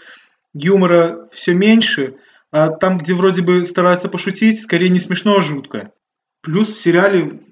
юмора 0.53 1.29
все 1.33 1.55
меньше– 1.55 2.17
а 2.53 2.69
там, 2.69 2.99
где 2.99 3.15
вроде 3.15 3.43
бы 3.43 3.65
стараются 3.65 4.09
пошутить, 4.09 4.61
скорее 4.61 4.89
не 4.89 5.01
смешно, 5.01 5.37
а 5.37 5.43
жутко. 5.43 5.93
Плюс 6.43 6.73
в 6.73 6.81
сериале 6.81 7.43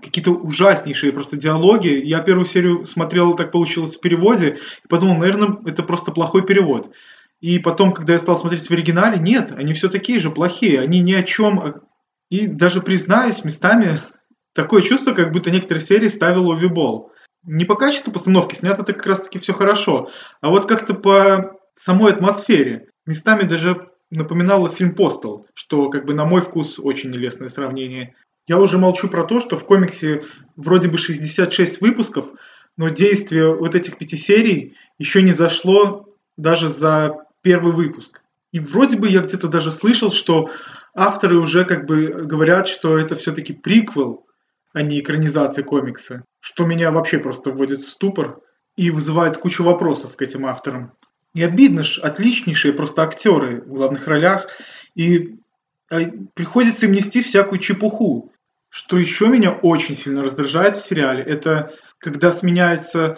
какие-то 0.00 0.30
ужаснейшие 0.32 1.12
просто 1.12 1.36
диалоги. 1.36 1.88
Я 1.88 2.20
первую 2.20 2.46
серию 2.46 2.86
смотрел, 2.86 3.34
так 3.34 3.50
получилось 3.50 3.96
в 3.96 4.00
переводе, 4.00 4.58
и 4.84 4.88
подумал, 4.88 5.16
наверное, 5.16 5.58
это 5.66 5.82
просто 5.82 6.10
плохой 6.10 6.44
перевод. 6.44 6.94
И 7.40 7.58
потом, 7.58 7.92
когда 7.92 8.14
я 8.14 8.18
стал 8.18 8.38
смотреть 8.38 8.66
в 8.66 8.70
оригинале, 8.70 9.18
нет, 9.18 9.52
они 9.56 9.74
все 9.74 9.88
такие 9.88 10.20
же 10.20 10.30
плохие, 10.30 10.80
они 10.80 11.00
ни 11.00 11.12
о 11.12 11.22
чем. 11.22 11.60
А, 11.60 11.74
и 12.30 12.46
даже 12.46 12.80
признаюсь, 12.80 13.44
местами 13.44 14.00
такое 14.56 14.82
чувство, 14.82 15.12
как 15.12 15.30
будто 15.30 15.52
некоторые 15.52 15.84
серии 15.84 16.08
ставил 16.08 16.48
Увибол. 16.48 17.12
Не 17.44 17.64
по 17.64 17.76
качеству 17.76 18.12
постановки 18.12 18.56
снято 18.56 18.82
это 18.82 18.92
как 18.92 19.06
раз-таки 19.06 19.38
все 19.38 19.52
хорошо, 19.52 20.10
а 20.40 20.50
вот 20.50 20.66
как-то 20.66 20.94
по 20.94 21.60
самой 21.76 22.12
атмосфере. 22.12 22.88
Местами 23.06 23.42
даже 23.42 23.88
напоминало 24.10 24.68
фильм 24.68 24.94
«Постол», 24.94 25.46
что, 25.54 25.90
как 25.90 26.06
бы, 26.06 26.14
на 26.14 26.24
мой 26.24 26.40
вкус, 26.40 26.78
очень 26.78 27.10
нелестное 27.10 27.48
сравнение. 27.48 28.14
Я 28.48 28.58
уже 28.58 28.78
молчу 28.78 29.08
про 29.08 29.24
то, 29.24 29.40
что 29.40 29.56
в 29.56 29.64
комиксе 29.64 30.24
вроде 30.56 30.88
бы 30.88 30.98
66 30.98 31.80
выпусков, 31.80 32.32
но 32.76 32.88
действие 32.88 33.54
вот 33.54 33.74
этих 33.74 33.98
пяти 33.98 34.16
серий 34.16 34.74
еще 34.98 35.22
не 35.22 35.32
зашло 35.32 36.08
даже 36.36 36.68
за 36.68 37.16
первый 37.42 37.72
выпуск. 37.72 38.22
И 38.52 38.58
вроде 38.58 38.96
бы 38.96 39.08
я 39.08 39.20
где-то 39.20 39.48
даже 39.48 39.70
слышал, 39.70 40.10
что 40.10 40.50
авторы 40.94 41.38
уже 41.38 41.64
как 41.64 41.86
бы 41.86 42.06
говорят, 42.06 42.68
что 42.68 42.98
это 42.98 43.14
все-таки 43.14 43.52
приквел, 43.52 44.25
а 44.76 44.82
не 44.82 45.00
экранизация 45.00 45.64
комикса, 45.64 46.22
что 46.38 46.66
меня 46.66 46.90
вообще 46.90 47.18
просто 47.18 47.50
вводит 47.50 47.80
в 47.80 47.88
ступор 47.88 48.40
и 48.76 48.90
вызывает 48.90 49.38
кучу 49.38 49.64
вопросов 49.64 50.16
к 50.16 50.20
этим 50.20 50.44
авторам. 50.44 50.92
И 51.32 51.42
обидно 51.42 51.82
ж, 51.82 51.98
отличнейшие 51.98 52.74
просто 52.74 53.02
актеры 53.02 53.62
в 53.62 53.68
главных 53.68 54.06
ролях. 54.06 54.48
И 54.94 55.38
а, 55.90 56.00
приходится 56.34 56.84
им 56.84 56.92
нести 56.92 57.22
всякую 57.22 57.58
чепуху. 57.58 58.34
Что 58.68 58.98
еще 58.98 59.28
меня 59.28 59.52
очень 59.52 59.96
сильно 59.96 60.22
раздражает 60.22 60.76
в 60.76 60.86
сериале, 60.86 61.22
это 61.22 61.72
когда 61.96 62.30
сменяется 62.30 63.16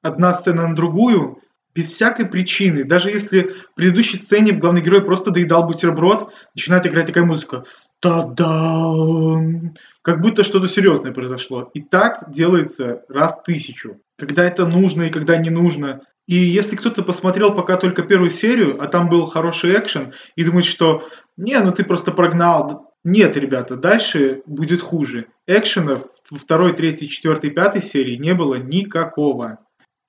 одна 0.00 0.32
сцена 0.32 0.68
на 0.68 0.74
другую, 0.74 1.42
без 1.74 1.88
всякой 1.88 2.24
причины. 2.24 2.84
Даже 2.84 3.10
если 3.10 3.40
в 3.40 3.74
предыдущей 3.74 4.16
сцене 4.16 4.52
главный 4.52 4.80
герой 4.80 5.04
просто 5.04 5.30
доедал 5.30 5.66
бутерброд, 5.66 6.32
начинает 6.54 6.86
играть 6.86 7.08
такая 7.08 7.24
музыка. 7.24 7.64
Та-дам! 8.00 9.74
Как 10.04 10.20
будто 10.20 10.44
что-то 10.44 10.68
серьезное 10.68 11.12
произошло. 11.12 11.70
И 11.72 11.80
так 11.80 12.30
делается 12.30 13.04
раз 13.08 13.40
тысячу. 13.42 14.00
Когда 14.18 14.44
это 14.44 14.66
нужно 14.66 15.04
и 15.04 15.10
когда 15.10 15.38
не 15.38 15.48
нужно. 15.48 16.02
И 16.26 16.36
если 16.36 16.76
кто-то 16.76 17.02
посмотрел 17.02 17.54
пока 17.54 17.78
только 17.78 18.02
первую 18.02 18.30
серию, 18.30 18.76
а 18.82 18.86
там 18.86 19.08
был 19.08 19.24
хороший 19.24 19.74
экшен, 19.74 20.12
и 20.36 20.44
думает, 20.44 20.66
что 20.66 21.08
«не, 21.38 21.58
ну 21.58 21.72
ты 21.72 21.84
просто 21.84 22.12
прогнал». 22.12 22.92
Нет, 23.02 23.36
ребята, 23.38 23.76
дальше 23.76 24.42
будет 24.44 24.82
хуже. 24.82 25.28
Экшена 25.46 25.98
во 26.30 26.38
второй, 26.38 26.74
третьей, 26.74 27.08
четвертой, 27.08 27.50
пятой 27.50 27.80
серии 27.80 28.16
не 28.16 28.34
было 28.34 28.56
никакого. 28.56 29.58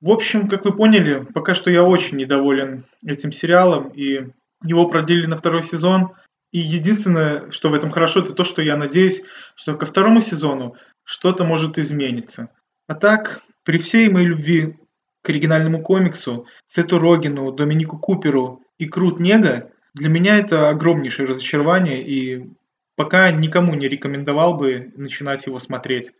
В 0.01 0.11
общем, 0.11 0.49
как 0.49 0.65
вы 0.65 0.75
поняли, 0.75 1.25
пока 1.33 1.55
что 1.55 1.71
я 1.71 1.83
очень 1.83 2.17
недоволен 2.17 2.83
этим 3.05 3.31
сериалом, 3.31 3.89
и 3.89 4.27
его 4.63 4.89
продлили 4.89 5.25
на 5.25 5.37
второй 5.37 5.63
сезон. 5.63 6.11
И 6.55 6.59
единственное, 6.59 7.51
что 7.51 7.67
в 7.67 7.73
этом 7.73 7.91
хорошо, 7.91 8.21
это 8.21 8.31
то, 8.31 8.45
что 8.45 8.61
я 8.61 8.77
надеюсь, 8.77 9.23
что 9.55 9.75
ко 9.75 9.85
второму 9.85 10.21
сезону 10.21 10.77
что-то 11.03 11.43
может 11.43 11.77
измениться. 11.77 12.47
А 12.87 12.95
так, 12.95 13.41
при 13.65 13.77
всей 13.77 14.07
моей 14.07 14.27
любви 14.27 14.77
к 15.21 15.29
оригинальному 15.29 15.83
комиксу, 15.83 16.47
Сету 16.67 16.97
Рогину, 16.97 17.51
Доминику 17.51 17.97
Куперу 17.97 18.63
и 18.77 18.85
Крут 18.85 19.19
Нега, 19.19 19.69
для 19.95 20.07
меня 20.07 20.37
это 20.37 20.69
огромнейшее 20.69 21.27
разочарование, 21.27 22.01
и 22.01 22.49
пока 22.95 23.29
никому 23.31 23.75
не 23.75 23.89
рекомендовал 23.89 24.55
бы 24.55 24.93
начинать 24.95 25.47
его 25.47 25.59
смотреть. 25.59 26.13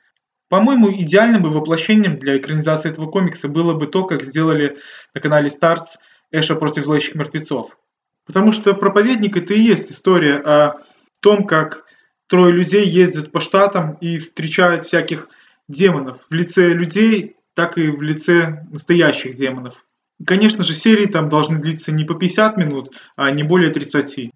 По-моему, 0.50 0.92
идеальным 0.92 1.44
бы 1.44 1.50
воплощением 1.50 2.20
для 2.20 2.38
экранизации 2.38 2.92
этого 2.92 3.10
комикса 3.10 3.48
было 3.48 3.74
бы 3.74 3.88
то, 3.88 4.04
как 4.04 4.22
сделали 4.22 4.80
на 5.14 5.22
канале 5.22 5.50
Старс 5.50 5.96
Эша 6.30 6.56
против 6.56 6.84
зловещих 6.84 7.16
мертвецов. 7.16 7.78
Потому 8.26 8.52
что 8.52 8.74
«Проповедник»— 8.74 9.38
это 9.38 9.54
и 9.54 9.62
есть 9.62 9.92
история 9.92 10.36
о 10.36 10.82
том, 11.22 11.46
как 11.46 11.86
трое 12.28 12.52
людей 12.52 12.88
ездят 12.88 13.32
по 13.32 13.40
штатам 13.40 13.98
и 14.02 14.18
встречают 14.18 14.84
всяких 14.84 15.30
демонов 15.68 16.26
в 16.30 16.34
лице 16.34 16.70
людей, 16.74 17.36
так 17.54 17.78
и 17.78 17.90
в 17.90 18.02
лице 18.02 18.66
настоящих 18.72 19.36
демонов. 19.36 19.86
Конечно 20.26 20.64
же, 20.64 20.74
серии 20.74 21.06
там 21.06 21.30
должны 21.30 21.60
длиться 21.60 21.92
не 21.92 22.06
по 22.06 22.16
50 22.16 22.58
минут, 22.58 22.96
а 23.16 23.30
не 23.32 23.44
более 23.44 23.72
30. 23.72 24.32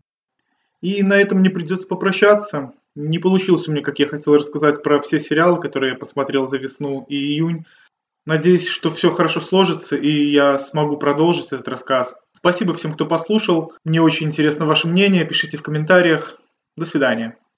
И 0.81 1.03
на 1.03 1.13
этом 1.13 1.39
мне 1.39 1.49
придется 1.49 1.87
попрощаться. 1.87 2.73
Не 2.95 3.19
получилось 3.19 3.67
у 3.67 3.71
меня, 3.71 3.81
как 3.81 3.99
я 3.99 4.07
хотел 4.07 4.35
рассказать 4.35 4.83
про 4.83 5.01
все 5.01 5.19
сериалы, 5.19 5.59
которые 5.59 5.93
я 5.93 5.97
посмотрел 5.97 6.47
за 6.47 6.57
весну 6.57 7.05
и 7.07 7.15
июнь. 7.15 7.65
Надеюсь, 8.25 8.67
что 8.67 8.89
все 8.89 9.11
хорошо 9.11 9.39
сложится, 9.39 9.95
и 9.95 10.09
я 10.09 10.59
смогу 10.59 10.97
продолжить 10.97 11.47
этот 11.47 11.67
рассказ. 11.67 12.19
Спасибо 12.39 12.73
всем, 12.73 12.93
кто 12.93 13.05
послушал. 13.05 13.73
Мне 13.83 14.01
очень 14.01 14.27
интересно 14.27 14.65
ваше 14.65 14.87
мнение. 14.87 15.25
Пишите 15.25 15.57
в 15.57 15.61
комментариях. 15.61 16.39
До 16.77 16.85
свидания. 16.85 17.37